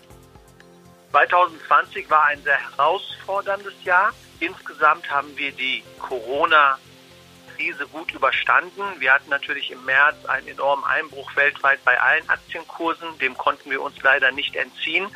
2020 1.12 2.10
war 2.10 2.26
ein 2.26 2.42
sehr 2.44 2.58
herausforderndes 2.72 3.74
Jahr. 3.84 4.14
Insgesamt 4.40 5.10
haben 5.10 5.36
wir 5.36 5.52
die 5.52 5.84
Corona-Krise 5.98 7.88
gut 7.88 8.12
überstanden. 8.14 8.84
Wir 9.00 9.14
hatten 9.14 9.30
natürlich 9.30 9.72
im 9.72 9.84
März 9.86 10.26
einen 10.26 10.48
enormen 10.48 10.84
Einbruch 10.86 11.36
weltweit 11.36 11.84
bei 11.84 12.00
allen 12.00 12.30
Aktienkursen. 12.30 13.18
Dem 13.20 13.36
konnten 13.36 13.72
wir 13.72 13.82
uns 13.82 13.96
leider 14.04 14.32
nicht 14.32 14.56
entziehen. 14.56 15.08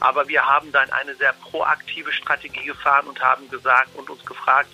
Aber 0.00 0.28
wir 0.28 0.44
haben 0.44 0.70
dann 0.72 0.90
eine 0.92 1.14
sehr 1.14 1.32
proaktive 1.32 2.12
Strategie 2.12 2.64
gefahren 2.64 3.06
und 3.06 3.20
haben 3.20 3.48
gesagt 3.50 3.90
und 3.96 4.08
uns 4.10 4.24
gefragt, 4.24 4.68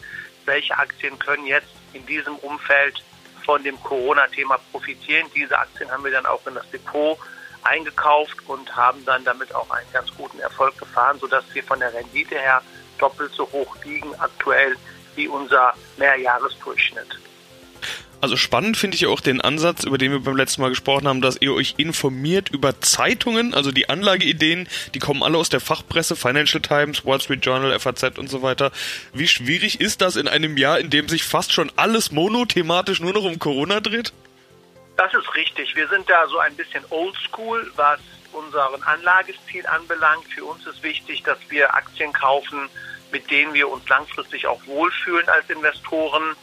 welche 0.45 0.77
Aktien 0.77 1.19
können 1.19 1.47
jetzt 1.47 1.69
in 1.93 2.05
diesem 2.07 2.37
Umfeld 2.37 3.03
von 3.45 3.63
dem 3.63 3.81
Corona-Thema 3.83 4.59
profitieren. 4.73 5.27
Diese 5.35 5.59
Aktien 5.59 5.91
haben 5.91 6.05
wir 6.05 6.13
dann 6.13 6.27
auch 6.27 6.47
in 6.47 6.55
das 6.55 6.69
Depot 6.71 7.19
eingekauft 7.63 8.37
und 8.47 8.75
haben 8.77 9.05
dann 9.05 9.25
damit 9.25 9.55
auch 9.55 9.71
einen 9.71 9.91
ganz 9.93 10.15
guten 10.17 10.39
Erfolg 10.41 10.77
gefahren, 10.79 11.19
sodass 11.19 11.45
wir 11.55 11.65
von 11.65 11.81
der 11.81 11.93
Rendite 11.95 12.39
her 12.39 12.63
doppelt 12.99 13.33
so 13.33 13.51
hoch 13.53 13.77
liegen 13.85 14.15
aktuell 14.21 14.77
wie 15.15 15.29
unser 15.29 15.75
Mehrjahresdurchschnitt. 15.97 17.19
Also 18.25 18.39
spannend 18.39 18.79
finde 18.79 18.97
ich 18.97 19.05
auch 19.05 19.21
den 19.21 19.43
Ansatz, 19.43 19.85
über 19.85 19.99
den 19.99 20.11
wir 20.11 20.21
beim 20.21 20.35
letzten 20.35 20.63
Mal 20.63 20.71
gesprochen 20.71 21.07
haben, 21.07 21.21
dass 21.21 21.43
ihr 21.43 21.53
euch 21.53 21.75
informiert 21.77 22.49
über 22.49 22.81
Zeitungen, 22.81 23.53
also 23.53 23.71
die 23.71 23.91
Anlageideen, 23.91 24.67
die 24.95 24.99
kommen 24.99 25.23
alle 25.23 25.37
aus 25.37 25.51
der 25.51 25.61
Fachpresse, 25.61 26.17
Financial 26.17 26.63
Times, 26.63 27.05
Wall 27.05 27.21
Street 27.21 27.45
Journal, 27.45 27.79
FAZ 27.79 28.17
und 28.17 28.31
so 28.31 28.41
weiter. 28.41 28.73
Wie 29.13 29.29
schwierig 29.29 29.79
ist 29.79 30.01
das 30.01 30.17
in 30.17 30.27
einem 30.27 30.57
Jahr, 30.57 30.81
in 30.81 30.89
dem 30.89 31.07
sich 31.07 31.23
fast 31.23 31.53
schon 31.53 31.71
alles 31.77 32.13
monothematisch 32.13 33.01
nur 33.01 33.13
noch 33.13 33.25
um 33.25 33.39
Corona 33.39 33.81
dreht? 33.81 34.15
Das 34.97 35.13
ist 35.13 35.35
richtig. 35.35 35.77
Wir 35.77 35.87
sind 35.89 36.09
da 36.09 36.27
so 36.27 36.39
ein 36.39 36.57
bisschen 36.57 36.83
oldschool, 36.89 37.71
was 37.77 38.01
unseren 38.33 38.83
Anlagestil 38.85 39.67
anbelangt. 39.67 40.25
Für 40.35 40.47
uns 40.47 40.67
ist 40.67 40.83
wichtig, 40.83 41.25
dass 41.25 41.37
wir 41.51 41.75
Aktien 41.75 42.11
kaufen, 42.15 42.71
mit 43.13 43.31
denen 43.31 43.53
wir 43.53 43.69
uns 43.69 43.87
langfristig 43.87 44.47
auch 44.47 44.67
wohlfühlen 44.67 45.29
als 45.29 45.51
Investoren 45.51 46.35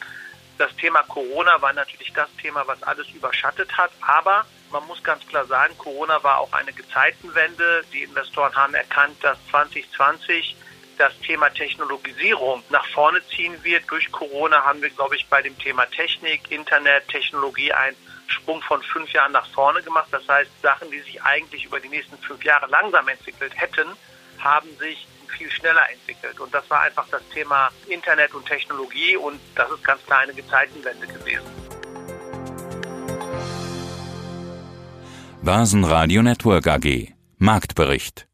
das 0.62 0.74
Thema 0.76 1.02
Corona 1.02 1.60
war 1.60 1.72
natürlich 1.72 2.12
das 2.12 2.28
Thema, 2.40 2.64
was 2.68 2.80
alles 2.84 3.08
überschattet 3.08 3.76
hat. 3.76 3.90
Aber 4.00 4.46
man 4.70 4.86
muss 4.86 5.02
ganz 5.02 5.26
klar 5.26 5.44
sagen, 5.46 5.76
Corona 5.76 6.22
war 6.22 6.38
auch 6.38 6.52
eine 6.52 6.72
Gezeitenwende. 6.72 7.82
Die 7.92 8.04
Investoren 8.04 8.54
haben 8.54 8.72
erkannt, 8.74 9.16
dass 9.22 9.36
2020 9.50 10.54
das 10.98 11.18
Thema 11.26 11.48
Technologisierung 11.50 12.62
nach 12.70 12.86
vorne 12.90 13.20
ziehen 13.34 13.56
wird. 13.64 13.90
Durch 13.90 14.12
Corona 14.12 14.64
haben 14.64 14.80
wir, 14.82 14.90
glaube 14.90 15.16
ich, 15.16 15.26
bei 15.26 15.42
dem 15.42 15.58
Thema 15.58 15.84
Technik, 15.86 16.48
Internet, 16.52 17.08
Technologie 17.08 17.72
einen 17.72 17.96
Sprung 18.28 18.62
von 18.62 18.80
fünf 18.84 19.12
Jahren 19.12 19.32
nach 19.32 19.48
vorne 19.48 19.82
gemacht. 19.82 20.08
Das 20.12 20.28
heißt, 20.28 20.50
Sachen, 20.62 20.92
die 20.92 21.00
sich 21.00 21.20
eigentlich 21.24 21.64
über 21.64 21.80
die 21.80 21.88
nächsten 21.88 22.16
fünf 22.18 22.44
Jahre 22.44 22.68
langsam 22.68 23.08
entwickelt 23.08 23.52
hätten, 23.56 23.88
haben 24.38 24.68
sich 24.78 25.08
viel 25.42 25.50
schneller 25.50 25.82
entwickelt. 25.92 26.38
Und 26.40 26.54
das 26.54 26.68
war 26.70 26.82
einfach 26.82 27.06
das 27.10 27.22
Thema 27.32 27.70
Internet 27.88 28.34
und 28.34 28.46
Technologie 28.46 29.16
und 29.16 29.40
das 29.54 29.70
ist 29.70 29.84
ganz 29.84 30.04
klar 30.04 30.20
eine 30.20 30.34
Gezeitenwende 30.34 31.06
gewesen. 31.06 31.46
Basen 35.42 35.84
Radio 35.84 36.22
Network 36.22 36.66
AG 36.68 37.12
Marktbericht 37.38 38.28